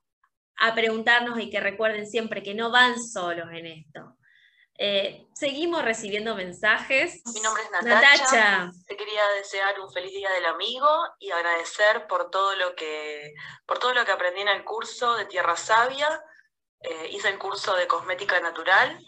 preguntarnos 0.76 1.40
y 1.40 1.50
que 1.50 1.60
recuerden 1.60 2.08
siempre 2.08 2.44
que 2.44 2.54
no 2.54 2.72
van 2.72 3.02
solos 3.02 3.48
en 3.52 3.66
esto. 3.66 4.18
Eh, 4.80 5.28
seguimos 5.34 5.84
recibiendo 5.84 6.36
mensajes. 6.36 7.22
Mi 7.34 7.42
nombre 7.42 7.64
es 7.64 7.72
Natacha. 7.72 8.72
Te 8.86 8.96
quería 8.96 9.28
desear 9.36 9.80
un 9.80 9.92
feliz 9.92 10.12
día 10.12 10.32
del 10.32 10.46
amigo 10.46 10.88
y 11.20 11.32
agradecer 11.32 12.06
por 12.08 12.30
todo 12.30 12.56
lo 12.56 12.76
que, 12.76 13.34
por 13.66 13.80
todo 13.80 13.94
lo 13.94 14.06
que 14.06 14.12
aprendí 14.12 14.42
en 14.42 14.50
el 14.50 14.64
curso 14.64 15.16
de 15.16 15.26
Tierra 15.26 15.56
Sabia. 15.56 16.24
Eh, 16.82 17.10
hice 17.12 17.30
el 17.30 17.40
curso 17.40 17.76
de 17.76 17.88
cosmética 17.88 18.40
natural 18.40 19.04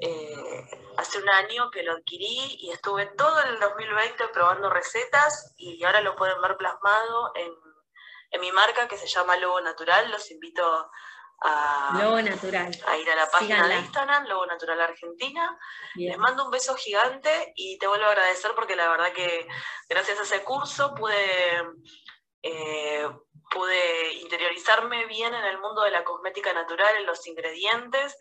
eh, 0.00 0.70
hace 0.96 1.18
un 1.18 1.28
año 1.30 1.70
que 1.70 1.82
lo 1.82 1.92
adquirí 1.92 2.56
y 2.60 2.70
estuve 2.70 3.06
todo 3.16 3.42
el 3.42 3.58
2020 3.58 4.28
probando 4.28 4.70
recetas 4.70 5.54
y 5.56 5.82
ahora 5.82 6.00
lo 6.02 6.14
pueden 6.14 6.40
ver 6.40 6.56
plasmado 6.56 7.32
en, 7.34 7.52
en 8.30 8.40
mi 8.40 8.52
marca 8.52 8.88
que 8.88 8.98
se 8.98 9.06
llama 9.06 9.36
Lobo 9.36 9.60
Natural. 9.60 10.10
Los 10.10 10.30
invito 10.30 10.90
a, 11.40 12.20
Natural. 12.22 12.70
a 12.86 12.96
ir 12.96 13.10
a 13.10 13.16
la 13.16 13.30
página 13.30 13.68
de 13.68 13.76
Instagram, 13.76 14.26
Lobo 14.26 14.46
Natural 14.46 14.80
Argentina. 14.80 15.58
Les 15.94 16.18
mando 16.18 16.44
un 16.44 16.50
beso 16.50 16.74
gigante 16.74 17.52
y 17.56 17.78
te 17.78 17.86
vuelvo 17.86 18.06
a 18.06 18.10
agradecer 18.10 18.52
porque 18.54 18.76
la 18.76 18.88
verdad 18.88 19.12
que 19.12 19.46
gracias 19.88 20.18
a 20.18 20.22
ese 20.22 20.42
curso 20.42 20.94
pude, 20.94 21.62
eh, 22.42 23.08
pude 23.50 24.12
interiorizarme 24.14 25.06
bien 25.06 25.34
en 25.34 25.44
el 25.44 25.58
mundo 25.58 25.82
de 25.82 25.90
la 25.90 26.04
cosmética 26.04 26.52
natural, 26.52 26.96
en 26.96 27.06
los 27.06 27.26
ingredientes 27.26 28.16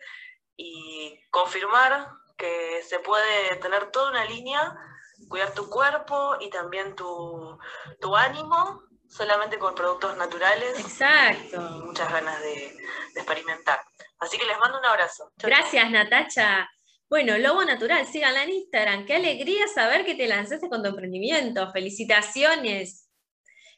y 0.56 1.20
confirmar 1.30 2.10
que 2.38 2.84
se 2.84 3.00
puede 3.00 3.56
tener 3.58 3.91
toda 3.91 4.12
una 4.12 4.26
línea, 4.26 4.76
cuidar 5.28 5.54
tu 5.54 5.70
cuerpo 5.70 6.38
y 6.39 6.50
también 6.50 6.96
tu, 6.96 7.58
ánimo 8.15 8.84
solamente 9.10 9.58
con 9.58 9.76
productos 9.76 10.15
naturales. 10.17 10.80
Exacto. 10.80 11.60
muchas 11.86 12.12
ganas 12.12 12.39
de, 12.41 12.76
experimentar. 13.15 13.80
Así 14.20 14.38
que 14.38 14.46
les 14.46 14.58
mando 14.60 14.80
un 14.80 14.86
abrazo. 14.86 15.32
Gracias, 15.38 15.89
Natacha. 15.89 16.70
Bueno, 17.10 17.38
Lobo 17.38 17.63
Natural, 17.63 18.06
síganla 18.06 18.43
en 18.43 18.50
Instagram. 18.50 19.06
Qué 19.06 19.15
alegría 19.15 19.67
saber 19.67 20.06
que 20.06 20.15
te 20.15 20.28
lanzaste 20.28 20.70
con 20.70 20.84
tu 20.84 20.89
emprendimiento. 20.89 21.72
Felicitaciones 21.72 23.10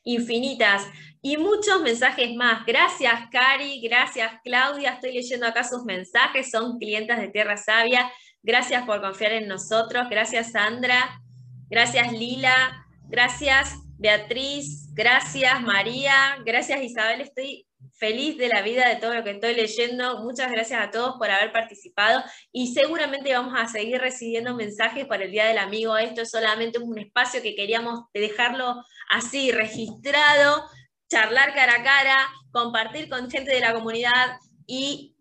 infinitas 0.04 0.88
y 1.22 1.38
muchos 1.38 1.82
mensajes 1.82 2.34
más. 2.36 2.66
Gracias, 2.66 3.30
Cari, 3.32 3.82
gracias, 3.82 4.32
Claudia. 4.44 4.94
Estoy 4.94 5.14
leyendo 5.14 5.46
acá 5.46 5.64
sus 5.64 5.84
mensajes, 5.84 6.50
son 6.50 6.80
clientes 6.80 7.18
de 7.18 7.28
Tierra 7.28 7.58
Sabia. 7.58 8.12
Gracias 8.42 8.86
por 8.86 9.02
confiar 9.02 9.34
en 9.34 9.48
nosotros. 9.48 10.08
Gracias, 10.10 10.54
Sandra. 10.54 11.22
Gracias, 11.70 12.12
Lila. 12.14 12.86
Gracias, 13.10 13.76
Beatriz. 14.00 14.94
Gracias, 14.94 15.62
María. 15.62 16.38
Gracias, 16.46 16.82
Isabel. 16.82 17.20
Estoy 17.20 17.68
feliz 17.98 18.38
de 18.38 18.48
la 18.48 18.62
vida 18.62 18.88
de 18.88 18.96
todo 18.96 19.14
lo 19.14 19.26
que 19.26 19.32
estoy 19.32 19.54
leyendo. 19.54 20.24
Muchas 20.24 20.50
gracias 20.50 20.82
a 20.82 20.90
todos 20.90 21.18
por 21.18 21.30
haber 21.30 21.52
participado 21.52 22.24
y 22.54 22.74
seguramente 22.74 23.34
vamos 23.34 23.54
a 23.58 23.68
seguir 23.68 24.00
recibiendo 24.00 24.56
mensajes 24.56 25.06
para 25.06 25.26
el 25.26 25.32
Día 25.32 25.48
del 25.48 25.58
Amigo. 25.58 25.98
Esto 25.98 26.22
es 26.22 26.32
solamente 26.32 26.80
un 26.80 26.98
espacio 26.98 27.42
que 27.42 27.56
queríamos 27.56 28.06
dejarlo 28.14 28.82
así 29.10 29.52
registrado, 29.52 30.64
charlar 31.10 31.54
cara 31.54 31.82
a 31.82 31.84
cara, 31.84 32.28
compartir 32.52 33.10
con 33.10 33.30
gente 33.30 33.52
de 33.52 33.60
la 33.60 33.74
comunidad 33.74 34.38
y 34.66 35.14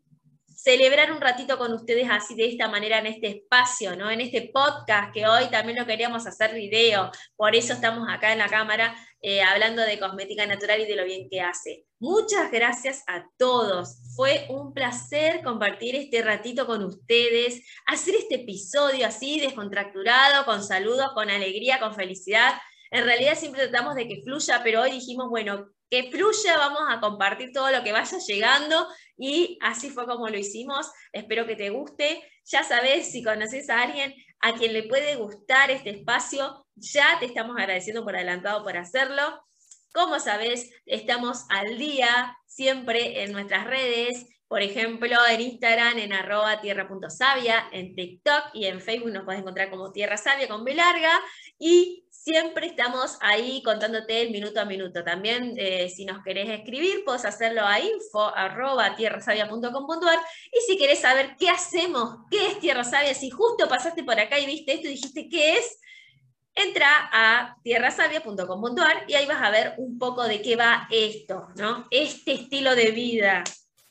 celebrar 0.58 1.12
un 1.12 1.20
ratito 1.20 1.56
con 1.56 1.72
ustedes 1.72 2.08
así 2.10 2.34
de 2.34 2.48
esta 2.48 2.66
manera 2.66 2.98
en 2.98 3.06
este 3.06 3.28
espacio, 3.28 3.94
¿no? 3.94 4.10
En 4.10 4.20
este 4.20 4.50
podcast 4.52 5.14
que 5.14 5.24
hoy 5.24 5.46
también 5.52 5.78
lo 5.78 5.86
queríamos 5.86 6.26
hacer 6.26 6.52
video, 6.52 7.12
por 7.36 7.54
eso 7.54 7.74
estamos 7.74 8.08
acá 8.10 8.32
en 8.32 8.38
la 8.38 8.48
cámara 8.48 8.96
eh, 9.22 9.40
hablando 9.40 9.82
de 9.82 10.00
cosmética 10.00 10.46
natural 10.46 10.80
y 10.80 10.86
de 10.86 10.96
lo 10.96 11.04
bien 11.04 11.28
que 11.30 11.40
hace. 11.40 11.84
Muchas 12.00 12.50
gracias 12.50 13.04
a 13.06 13.24
todos. 13.36 13.98
Fue 14.16 14.46
un 14.48 14.74
placer 14.74 15.44
compartir 15.44 15.94
este 15.94 16.22
ratito 16.22 16.66
con 16.66 16.82
ustedes, 16.84 17.62
hacer 17.86 18.16
este 18.16 18.34
episodio 18.42 19.06
así 19.06 19.38
descontracturado, 19.38 20.44
con 20.44 20.64
saludos, 20.64 21.12
con 21.14 21.30
alegría, 21.30 21.78
con 21.78 21.94
felicidad. 21.94 22.54
En 22.90 23.04
realidad 23.04 23.36
siempre 23.36 23.68
tratamos 23.68 23.94
de 23.94 24.08
que 24.08 24.22
fluya, 24.22 24.60
pero 24.62 24.82
hoy 24.82 24.92
dijimos, 24.92 25.28
bueno, 25.28 25.68
que 25.90 26.10
fluya, 26.10 26.58
vamos 26.58 26.82
a 26.88 27.00
compartir 27.00 27.52
todo 27.52 27.70
lo 27.70 27.82
que 27.82 27.92
vaya 27.92 28.18
llegando 28.18 28.86
y 29.16 29.58
así 29.62 29.90
fue 29.90 30.06
como 30.06 30.28
lo 30.28 30.38
hicimos. 30.38 30.90
Espero 31.12 31.46
que 31.46 31.56
te 31.56 31.70
guste. 31.70 32.22
Ya 32.44 32.62
sabes, 32.62 33.10
si 33.10 33.22
conoces 33.22 33.70
a 33.70 33.82
alguien 33.82 34.14
a 34.40 34.54
quien 34.54 34.72
le 34.72 34.84
puede 34.84 35.16
gustar 35.16 35.70
este 35.70 35.90
espacio, 35.90 36.66
ya 36.76 37.18
te 37.18 37.26
estamos 37.26 37.56
agradeciendo 37.58 38.04
por 38.04 38.14
adelantado 38.14 38.62
por 38.62 38.76
hacerlo. 38.76 39.42
Como 39.92 40.20
sabes, 40.20 40.70
estamos 40.86 41.44
al 41.48 41.78
día 41.78 42.36
siempre 42.46 43.22
en 43.22 43.32
nuestras 43.32 43.66
redes, 43.66 44.26
por 44.48 44.62
ejemplo, 44.62 45.14
en 45.28 45.40
Instagram 45.42 45.98
en 45.98 46.12
arroba 46.14 46.60
tierra.savia, 46.60 47.68
en 47.70 47.94
TikTok 47.94 48.50
y 48.54 48.64
en 48.64 48.80
Facebook 48.80 49.12
nos 49.12 49.24
puedes 49.24 49.42
encontrar 49.42 49.68
como 49.68 49.92
Tierra 49.92 50.16
Sabia 50.16 50.48
con 50.48 50.64
B 50.64 50.74
larga 50.74 51.20
y 51.58 52.06
siempre 52.28 52.66
estamos 52.66 53.16
ahí 53.22 53.62
contándote 53.62 54.20
el 54.20 54.30
minuto 54.30 54.60
a 54.60 54.66
minuto. 54.66 55.02
También, 55.02 55.54
eh, 55.56 55.88
si 55.88 56.04
nos 56.04 56.22
querés 56.22 56.50
escribir, 56.50 57.02
puedes 57.02 57.24
hacerlo 57.24 57.64
a 57.64 57.80
info.tierrasavia.com.ar 57.80 60.18
y 60.52 60.60
si 60.60 60.76
querés 60.76 61.00
saber 61.00 61.36
qué 61.38 61.48
hacemos, 61.48 62.18
qué 62.30 62.48
es 62.48 62.60
Tierra 62.60 62.84
Sabia, 62.84 63.14
si 63.14 63.30
justo 63.30 63.66
pasaste 63.66 64.04
por 64.04 64.20
acá 64.20 64.38
y 64.38 64.44
viste 64.44 64.74
esto 64.74 64.88
y 64.88 64.90
dijiste 64.90 65.26
qué 65.30 65.54
es, 65.54 65.80
entra 66.54 67.08
a 67.12 67.56
tierrasavia.com.ar 67.62 69.04
y 69.08 69.14
ahí 69.14 69.24
vas 69.24 69.42
a 69.42 69.48
ver 69.48 69.72
un 69.78 69.98
poco 69.98 70.24
de 70.24 70.42
qué 70.42 70.54
va 70.54 70.86
esto, 70.90 71.48
¿no? 71.56 71.86
Este 71.90 72.32
estilo 72.32 72.74
de 72.74 72.90
vida, 72.90 73.42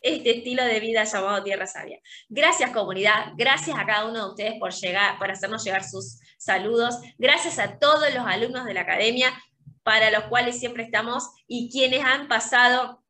este 0.08 0.38
estilo 0.38 0.64
de 0.64 0.80
vida 0.80 1.04
llamado 1.04 1.44
Tierra 1.44 1.68
Sabia. 1.68 2.00
Gracias 2.30 2.72
comunidad, 2.72 3.34
gracias 3.36 3.78
a 3.78 3.86
cada 3.86 4.06
uno 4.06 4.26
de 4.26 4.30
ustedes 4.30 4.60
por 4.60 4.74
llegar, 4.74 5.18
por 5.18 5.32
hacernos 5.32 5.64
llegar 5.64 5.84
sus 5.84 6.20
saludos. 6.38 6.96
Gracias 7.18 7.60
a 7.60 7.80
todos 7.80 8.14
los 8.14 8.26
alumnos 8.26 8.66
de 8.66 8.74
la 8.74 8.82
academia, 8.82 9.34
para 9.84 10.12
los 10.12 10.26
cuales 10.26 10.60
siempre 10.60 10.84
estamos 10.84 11.30
y 11.48 11.70
quienes 11.72 12.04
han 12.04 12.28
pasado 12.28 13.04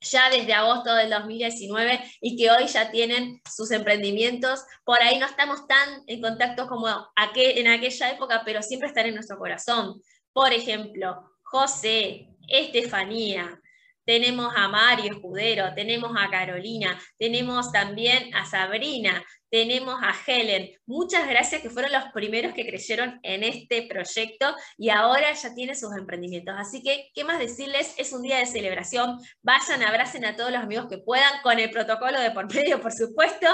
ya 0.00 0.30
desde 0.30 0.52
agosto 0.52 0.94
del 0.94 1.10
2019 1.10 2.00
y 2.20 2.36
que 2.36 2.50
hoy 2.50 2.66
ya 2.66 2.90
tienen 2.90 3.40
sus 3.50 3.70
emprendimientos. 3.70 4.64
Por 4.84 5.02
ahí 5.02 5.18
no 5.18 5.26
estamos 5.26 5.66
tan 5.66 6.02
en 6.06 6.20
contacto 6.20 6.66
como 6.68 6.88
en 7.34 7.68
aquella 7.68 8.10
época, 8.10 8.42
pero 8.44 8.62
siempre 8.62 8.88
están 8.88 9.06
en 9.06 9.14
nuestro 9.14 9.38
corazón. 9.38 10.00
Por 10.32 10.52
ejemplo, 10.52 11.30
José, 11.42 12.28
Estefanía, 12.48 13.60
tenemos 14.04 14.52
a 14.56 14.68
Mario 14.68 15.12
Escudero, 15.12 15.74
tenemos 15.74 16.12
a 16.18 16.30
Carolina, 16.30 17.00
tenemos 17.18 17.72
también 17.72 18.34
a 18.34 18.44
Sabrina, 18.44 19.24
tenemos 19.54 19.94
a 20.02 20.12
Helen. 20.26 20.70
Muchas 20.84 21.28
gracias 21.28 21.62
que 21.62 21.70
fueron 21.70 21.92
los 21.92 22.04
primeros 22.12 22.54
que 22.54 22.66
creyeron 22.66 23.20
en 23.22 23.44
este 23.44 23.86
proyecto 23.88 24.52
y 24.76 24.90
ahora 24.90 25.32
ya 25.32 25.54
tiene 25.54 25.76
sus 25.76 25.96
emprendimientos. 25.96 26.56
Así 26.58 26.82
que, 26.82 27.12
¿qué 27.14 27.22
más 27.22 27.38
decirles? 27.38 27.94
Es 27.96 28.12
un 28.12 28.22
día 28.22 28.38
de 28.38 28.46
celebración. 28.46 29.20
Vayan, 29.42 29.84
abracen 29.84 30.24
a 30.24 30.34
todos 30.34 30.50
los 30.50 30.60
amigos 30.60 30.86
que 30.88 30.98
puedan, 30.98 31.40
con 31.42 31.60
el 31.60 31.70
protocolo 31.70 32.18
de 32.18 32.32
por 32.32 32.52
medio, 32.52 32.80
por 32.80 32.92
supuesto. 32.92 33.46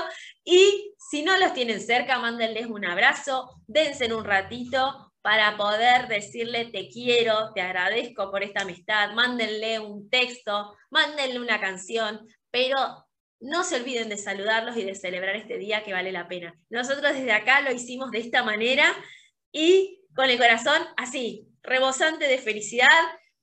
Y 0.43 0.95
si 1.11 1.23
no 1.23 1.37
los 1.37 1.53
tienen 1.53 1.83
cerca, 1.83 2.19
mándenles 2.19 2.67
un 2.67 2.87
abrazo, 2.87 3.51
dense 3.67 4.13
un 4.15 4.25
ratito, 4.25 5.10
para 5.23 5.57
poder 5.57 6.09
decirle 6.09 6.67
te 6.67 6.89
quiero, 6.89 7.53
te 7.55 7.61
agradezco 7.61 8.31
por 8.31 8.43
esta 8.43 8.63
amistad, 8.63 9.13
mándenle 9.13 9.79
un 9.79 10.09
texto, 10.09 10.77
mándenle 10.91 11.41
una 11.41 11.61
canción, 11.61 12.27
pero 12.51 13.07
no 13.41 13.65
se 13.65 13.77
olviden 13.77 14.09
de 14.09 14.17
saludarlos 14.17 14.77
y 14.77 14.85
de 14.85 14.95
celebrar 14.95 15.37
este 15.37 15.59
día 15.59 15.83
que 15.83 15.93
vale 15.93 16.13
la 16.13 16.29
pena. 16.29 16.55
Nosotros 16.69 17.15
desde 17.15 17.33
acá 17.33 17.61
lo 17.63 17.73
hicimos 17.73 18.11
de 18.11 18.19
esta 18.19 18.43
manera 18.43 18.95
y 19.53 20.03
con 20.15 20.29
el 20.29 20.39
corazón 20.39 20.83
así, 20.97 21.47
rebosante 21.63 22.27
de 22.27 22.39
felicidad. 22.39 22.89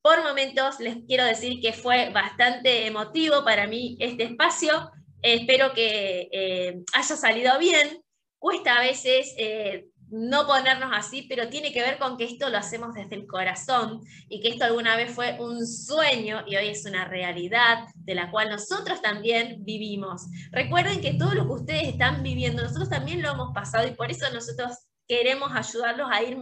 Por 0.01 0.23
momentos 0.23 0.79
les 0.79 0.97
quiero 1.07 1.25
decir 1.25 1.59
que 1.61 1.73
fue 1.73 2.09
bastante 2.11 2.85
emotivo 2.85 3.43
para 3.43 3.67
mí 3.67 3.97
este 3.99 4.23
espacio. 4.23 4.91
espero 5.21 5.73
que 5.73 6.29
eh, 6.31 6.79
haya 6.93 7.15
salido 7.15 7.57
bien. 7.59 8.01
Cuesta 8.39 8.77
a 8.77 8.81
veces 8.81 9.33
eh, 9.37 9.87
no 10.09 10.47
ponernos 10.47 10.91
así, 10.93 11.23
pero 11.23 11.49
tiene 11.49 11.73
que 11.73 11.81
ver 11.81 11.97
con 11.97 12.17
que 12.17 12.23
esto 12.23 12.49
lo 12.49 12.57
hacemos 12.57 12.93
desde 12.93 13.15
el 13.15 13.27
corazón 13.27 14.01
y 14.29 14.41
que 14.41 14.49
esto 14.49 14.65
alguna 14.65 14.95
vez 14.95 15.11
fue 15.13 15.37
un 15.39 15.65
sueño 15.65 16.43
y 16.47 16.55
hoy 16.55 16.67
es 16.67 16.85
una 16.85 17.05
realidad 17.05 17.85
de 17.95 18.15
la 18.15 18.31
cual 18.31 18.49
nosotros 18.49 19.01
también 19.01 19.63
vivimos. 19.65 20.23
Recuerden 20.51 21.01
que 21.01 21.15
todo 21.15 21.33
lo 21.33 21.45
que 21.45 21.53
ustedes 21.53 21.87
están 21.89 22.23
viviendo, 22.23 22.63
nosotros 22.63 22.89
también 22.89 23.21
lo 23.21 23.31
hemos 23.31 23.53
pasado 23.53 23.87
y 23.87 23.91
por 23.91 24.11
eso 24.11 24.25
nosotros 24.33 24.77
queremos 25.07 25.51
ayudarlos 25.53 26.09
a 26.11 26.23
ir 26.23 26.37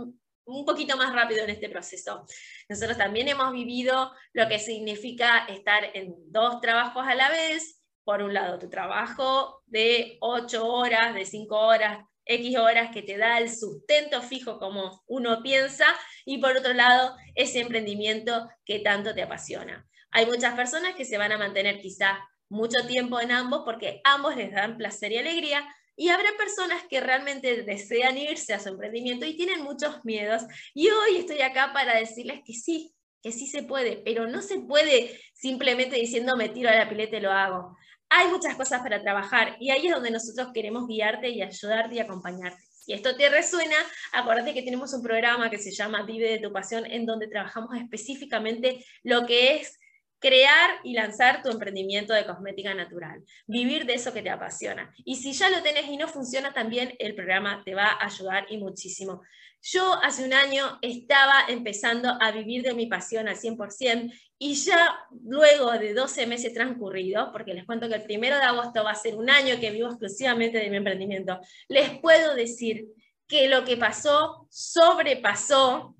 un 0.45 0.65
poquito 0.65 0.95
más 0.97 1.13
rápido 1.13 1.43
en 1.43 1.49
este 1.49 1.69
proceso. 1.69 2.25
Nosotros 2.69 2.97
también 2.97 3.27
hemos 3.27 3.51
vivido 3.51 4.11
lo 4.33 4.47
que 4.47 4.59
significa 4.59 5.45
estar 5.45 5.83
en 5.93 6.13
dos 6.27 6.61
trabajos 6.61 7.05
a 7.07 7.15
la 7.15 7.29
vez. 7.29 7.81
Por 8.03 8.21
un 8.21 8.35
lado, 8.35 8.59
tu 8.59 8.69
trabajo 8.69 9.63
de 9.65 10.17
ocho 10.21 10.67
horas, 10.67 11.15
de 11.15 11.25
cinco 11.25 11.57
horas, 11.57 12.05
X 12.25 12.57
horas 12.57 12.91
que 12.91 13.01
te 13.01 13.17
da 13.17 13.37
el 13.37 13.49
sustento 13.49 14.21
fijo 14.21 14.59
como 14.59 15.03
uno 15.07 15.41
piensa 15.43 15.85
y 16.25 16.39
por 16.39 16.57
otro 16.57 16.73
lado 16.73 17.15
ese 17.35 17.59
emprendimiento 17.59 18.49
que 18.65 18.79
tanto 18.79 19.13
te 19.13 19.21
apasiona. 19.21 19.87
Hay 20.11 20.25
muchas 20.25 20.55
personas 20.55 20.95
que 20.95 21.05
se 21.05 21.17
van 21.17 21.31
a 21.31 21.37
mantener 21.37 21.79
quizá 21.79 22.17
mucho 22.49 22.85
tiempo 22.87 23.19
en 23.19 23.31
ambos 23.31 23.63
porque 23.65 24.01
ambos 24.03 24.35
les 24.35 24.51
dan 24.51 24.77
placer 24.77 25.11
y 25.11 25.17
alegría 25.17 25.67
y 25.95 26.09
habrá 26.09 26.29
personas 26.37 26.83
que 26.89 26.99
realmente 26.99 27.63
desean 27.63 28.17
irse 28.17 28.53
a 28.53 28.59
su 28.59 28.69
emprendimiento 28.69 29.25
y 29.25 29.35
tienen 29.35 29.61
muchos 29.61 30.03
miedos 30.03 30.43
y 30.73 30.89
hoy 30.89 31.17
estoy 31.17 31.41
acá 31.41 31.71
para 31.73 31.97
decirles 31.97 32.41
que 32.45 32.53
sí, 32.53 32.93
que 33.21 33.31
sí 33.31 33.47
se 33.47 33.63
puede, 33.63 33.97
pero 33.97 34.27
no 34.27 34.41
se 34.41 34.59
puede 34.59 35.19
simplemente 35.33 35.95
diciendo 35.95 36.35
me 36.35 36.49
tiro 36.49 36.69
a 36.69 36.75
la 36.75 36.89
pileta 36.89 37.17
y 37.17 37.21
lo 37.21 37.31
hago 37.31 37.77
hay 38.15 38.29
muchas 38.29 38.55
cosas 38.55 38.81
para 38.81 39.01
trabajar 39.01 39.57
y 39.59 39.71
ahí 39.71 39.87
es 39.87 39.93
donde 39.93 40.09
nosotros 40.09 40.49
queremos 40.53 40.87
guiarte 40.87 41.29
y 41.29 41.41
ayudarte 41.41 41.95
y 41.95 41.99
acompañarte. 41.99 42.63
Si 42.71 42.93
esto 42.93 43.15
te 43.15 43.29
resuena, 43.29 43.75
acuérdate 44.13 44.53
que 44.53 44.61
tenemos 44.61 44.93
un 44.93 45.01
programa 45.01 45.49
que 45.49 45.57
se 45.57 45.71
llama 45.71 46.03
Vive 46.03 46.29
de 46.29 46.39
tu 46.39 46.53
pasión, 46.53 46.85
en 46.85 47.05
donde 47.05 47.27
trabajamos 47.27 47.75
específicamente 47.75 48.85
lo 49.03 49.25
que 49.25 49.57
es 49.57 49.79
crear 50.25 50.79
y 50.83 50.93
lanzar 50.93 51.43
tu 51.43 51.51
emprendimiento 51.51 52.11
de 52.11 52.25
cosmética 52.25 52.73
natural, 52.73 53.23
vivir 53.45 53.85
de 53.85 53.93
eso 53.93 54.11
que 54.11 54.23
te 54.23 54.31
apasiona. 54.31 54.91
Y 55.05 55.17
si 55.17 55.33
ya 55.33 55.51
lo 55.51 55.61
tenés 55.61 55.85
y 55.87 55.97
no 55.97 56.07
funciona, 56.07 56.51
también 56.51 56.95
el 56.97 57.13
programa 57.13 57.61
te 57.63 57.75
va 57.75 57.91
a 57.91 58.07
ayudar 58.07 58.47
y 58.49 58.57
muchísimo. 58.57 59.21
Yo 59.61 59.93
hace 60.01 60.25
un 60.25 60.33
año 60.33 60.79
estaba 60.81 61.45
empezando 61.47 62.17
a 62.19 62.31
vivir 62.31 62.63
de 62.63 62.73
mi 62.73 62.87
pasión 62.87 63.27
al 63.27 63.35
100% 63.35 64.11
y 64.39 64.55
ya 64.55 64.97
luego 65.23 65.71
de 65.73 65.93
12 65.93 66.25
meses 66.25 66.55
transcurridos, 66.55 67.29
porque 67.31 67.53
les 67.53 67.65
cuento 67.65 67.87
que 67.87 67.93
el 67.93 68.03
primero 68.03 68.37
de 68.37 68.45
agosto 68.45 68.83
va 68.83 68.91
a 68.91 68.95
ser 68.95 69.15
un 69.17 69.29
año 69.29 69.59
que 69.59 69.69
vivo 69.69 69.89
exclusivamente 69.89 70.57
de 70.57 70.71
mi 70.71 70.77
emprendimiento, 70.77 71.39
les 71.67 71.99
puedo 71.99 72.33
decir 72.33 72.87
que 73.27 73.47
lo 73.47 73.63
que 73.63 73.77
pasó 73.77 74.47
sobrepasó 74.49 75.95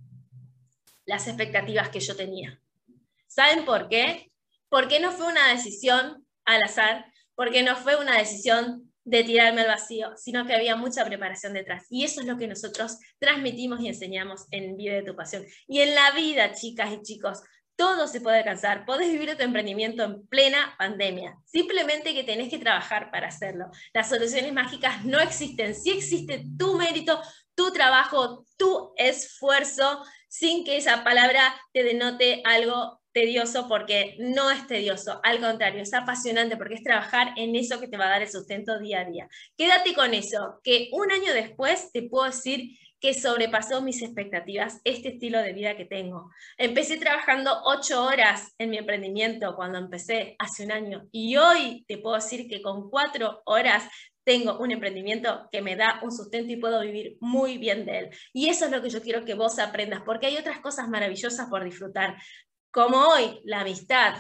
las 1.06 1.28
expectativas 1.28 1.90
que 1.90 2.00
yo 2.00 2.16
tenía. 2.16 2.60
¿Saben 3.36 3.66
por 3.66 3.90
qué? 3.90 4.32
Porque 4.70 5.02
no 5.02 5.12
fue 5.12 5.28
una 5.28 5.50
decisión 5.50 6.26
al 6.46 6.64
azar, 6.64 7.06
porque 7.36 7.64
no 7.64 7.76
fue 7.76 7.98
una 7.98 8.18
decisión 8.18 8.94
de 9.04 9.26
tirarme 9.26 9.62
al 9.62 9.68
vacío, 9.68 10.14
sino 10.16 10.46
que 10.46 10.56
había 10.56 10.78
mucha 10.78 11.04
preparación 11.04 11.52
detrás. 11.52 11.86
Y 11.90 12.06
eso 12.06 12.22
es 12.22 12.28
lo 12.28 12.38
que 12.38 12.48
nosotros 12.48 12.98
transmitimos 13.20 13.82
y 13.82 13.90
enseñamos 13.90 14.46
en 14.52 14.78
Vive 14.78 14.96
de 14.96 15.04
tu 15.04 15.18
Pasión. 15.18 15.46
Y 15.68 15.82
en 15.82 15.96
la 15.96 16.12
vida, 16.12 16.54
chicas 16.54 16.94
y 16.94 17.02
chicos, 17.02 17.42
todo 17.76 18.08
se 18.08 18.22
puede 18.22 18.38
alcanzar. 18.38 18.86
Podés 18.86 19.12
vivir 19.12 19.36
tu 19.36 19.44
emprendimiento 19.44 20.04
en 20.06 20.26
plena 20.28 20.74
pandemia. 20.80 21.36
Simplemente 21.44 22.14
que 22.14 22.24
tenés 22.24 22.50
que 22.50 22.58
trabajar 22.58 23.12
para 23.12 23.28
hacerlo. 23.28 23.66
Las 23.94 24.08
soluciones 24.08 24.54
mágicas 24.54 25.04
no 25.04 25.20
existen. 25.20 25.76
Sí 25.76 25.92
existe 25.92 26.46
tu 26.58 26.78
mérito, 26.78 27.22
tu 27.54 27.74
trabajo, 27.74 28.46
tu 28.56 28.94
esfuerzo, 28.96 30.06
sin 30.30 30.64
que 30.64 30.78
esa 30.78 31.04
palabra 31.04 31.54
te 31.74 31.84
denote 31.84 32.42
algo 32.46 33.02
tedioso 33.16 33.70
porque 33.70 34.18
no 34.20 34.52
es 34.52 34.68
tedioso, 34.68 35.22
al 35.24 35.40
contrario, 35.40 35.82
es 35.82 35.94
apasionante 35.94 36.58
porque 36.58 36.74
es 36.74 36.84
trabajar 36.84 37.30
en 37.38 37.56
eso 37.56 37.80
que 37.80 37.88
te 37.88 37.96
va 37.96 38.08
a 38.08 38.10
dar 38.10 38.22
el 38.22 38.30
sustento 38.30 38.78
día 38.78 39.00
a 39.00 39.06
día. 39.06 39.30
Quédate 39.58 39.94
con 39.94 40.14
eso, 40.14 40.60
que 40.66 40.90
un 40.92 41.10
año 41.14 41.34
después 41.34 41.92
te 41.94 42.04
puedo 42.04 42.26
decir 42.26 42.78
que 43.00 43.14
sobrepasó 43.14 43.82
mis 43.82 44.02
expectativas 44.02 44.82
este 44.84 45.10
estilo 45.10 45.42
de 45.42 45.54
vida 45.54 45.78
que 45.78 45.86
tengo. 45.86 46.30
Empecé 46.58 46.98
trabajando 46.98 47.58
ocho 47.64 48.04
horas 48.04 48.54
en 48.58 48.70
mi 48.70 48.80
emprendimiento 48.80 49.56
cuando 49.56 49.78
empecé 49.78 50.36
hace 50.38 50.66
un 50.66 50.74
año 50.74 51.08
y 51.14 51.38
hoy 51.38 51.86
te 51.88 51.98
puedo 51.98 52.16
decir 52.16 52.50
que 52.50 52.62
con 52.62 52.90
cuatro 52.90 53.42
horas 53.46 53.86
tengo 54.26 54.58
un 54.58 54.72
emprendimiento 54.72 55.48
que 55.52 55.62
me 55.62 55.76
da 55.76 56.00
un 56.02 56.12
sustento 56.12 56.52
y 56.52 56.58
puedo 56.58 56.82
vivir 56.82 57.16
muy 57.22 57.58
bien 57.58 57.86
de 57.86 58.00
él. 58.00 58.10
Y 58.34 58.50
eso 58.50 58.66
es 58.66 58.72
lo 58.72 58.82
que 58.82 58.90
yo 58.90 59.02
quiero 59.02 59.24
que 59.24 59.36
vos 59.36 59.60
aprendas, 59.60 60.02
porque 60.04 60.26
hay 60.26 60.38
otras 60.38 60.60
cosas 60.60 60.90
maravillosas 60.90 61.48
por 61.48 61.64
disfrutar 61.64 62.18
como 62.76 62.98
hoy, 62.98 63.40
la 63.46 63.62
amistad, 63.62 64.16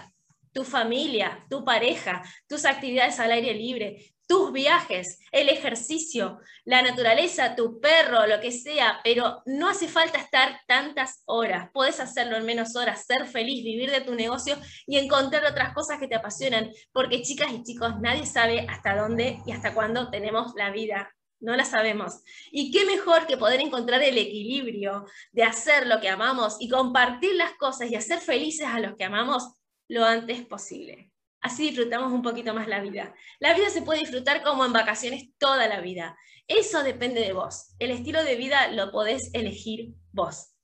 tu 0.53 0.63
familia, 0.63 1.45
tu 1.49 1.65
pareja, 1.65 2.23
tus 2.47 2.63
actividades 2.63 3.19
al 3.19 3.33
aire 3.33 3.53
libre, 3.53 4.15
tus 4.29 4.53
viajes, 4.53 5.19
el 5.33 5.49
ejercicio, 5.49 6.39
la 6.63 6.81
naturaleza, 6.81 7.57
tu 7.57 7.81
perro, 7.81 8.25
lo 8.27 8.39
que 8.39 8.53
sea, 8.53 9.01
pero 9.03 9.43
no 9.45 9.67
hace 9.67 9.89
falta 9.89 10.19
estar 10.19 10.61
tantas 10.67 11.21
horas. 11.25 11.69
Puedes 11.73 11.99
hacerlo 11.99 12.37
en 12.37 12.45
menos 12.45 12.77
horas, 12.77 13.05
ser 13.05 13.27
feliz, 13.27 13.61
vivir 13.61 13.91
de 13.91 13.99
tu 13.99 14.15
negocio 14.15 14.55
y 14.87 14.99
encontrar 14.99 15.43
otras 15.45 15.73
cosas 15.73 15.99
que 15.99 16.07
te 16.07 16.15
apasionan, 16.15 16.71
porque 16.93 17.23
chicas 17.23 17.51
y 17.51 17.61
chicos, 17.61 17.99
nadie 17.99 18.25
sabe 18.25 18.65
hasta 18.69 18.95
dónde 18.95 19.39
y 19.45 19.51
hasta 19.51 19.73
cuándo 19.73 20.09
tenemos 20.09 20.53
la 20.55 20.71
vida 20.71 21.13
no 21.45 21.55
la 21.55 21.63
sabemos. 21.63 22.21
Y 22.51 22.71
qué 22.71 22.85
mejor 22.85 23.27
que 23.27 23.37
poder 23.37 23.61
encontrar 23.61 24.01
el 24.03 24.17
equilibrio 24.17 25.05
de 25.31 25.43
hacer 25.43 25.87
lo 25.87 26.01
que 26.01 26.09
amamos 26.09 26.57
y 26.59 26.67
compartir 26.67 27.35
las 27.35 27.53
cosas 27.53 27.89
y 27.89 27.95
hacer 27.95 28.19
felices 28.19 28.67
a 28.67 28.79
los 28.79 28.95
que 28.95 29.05
amamos 29.05 29.53
lo 29.87 30.03
antes 30.03 30.45
posible. 30.45 31.11
Así 31.39 31.67
disfrutamos 31.67 32.11
un 32.11 32.23
poquito 32.23 32.55
más 32.55 32.67
la 32.67 32.81
vida. 32.81 33.13
La 33.39 33.53
vida 33.53 33.69
se 33.69 33.83
puede 33.83 33.99
disfrutar 33.99 34.41
como 34.41 34.65
en 34.65 34.73
vacaciones 34.73 35.29
toda 35.37 35.67
la 35.67 35.79
vida. 35.79 36.17
Eso 36.47 36.81
depende 36.81 37.21
de 37.21 37.33
vos. 37.33 37.75
El 37.77 37.91
estilo 37.91 38.23
de 38.23 38.35
vida 38.35 38.69
lo 38.69 38.91
podés 38.91 39.29
elegir 39.33 39.93
vos. 40.11 40.55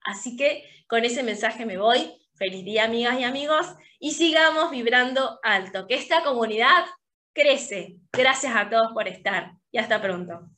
Así 0.00 0.36
que 0.36 0.64
con 0.88 1.04
ese 1.04 1.22
mensaje 1.22 1.64
me 1.64 1.78
voy. 1.78 2.20
Feliz 2.36 2.64
día, 2.64 2.84
amigas 2.84 3.18
y 3.20 3.22
amigos. 3.22 3.66
Y 4.00 4.14
sigamos 4.14 4.72
vibrando 4.72 5.38
alto. 5.44 5.86
Que 5.86 5.94
esta 5.94 6.24
comunidad 6.24 6.84
crece. 7.32 7.98
Gracias 8.12 8.56
a 8.56 8.68
todos 8.68 8.92
por 8.92 9.06
estar 9.06 9.52
y 9.74 9.78
hasta 9.78 10.00
pronto. 10.00 10.53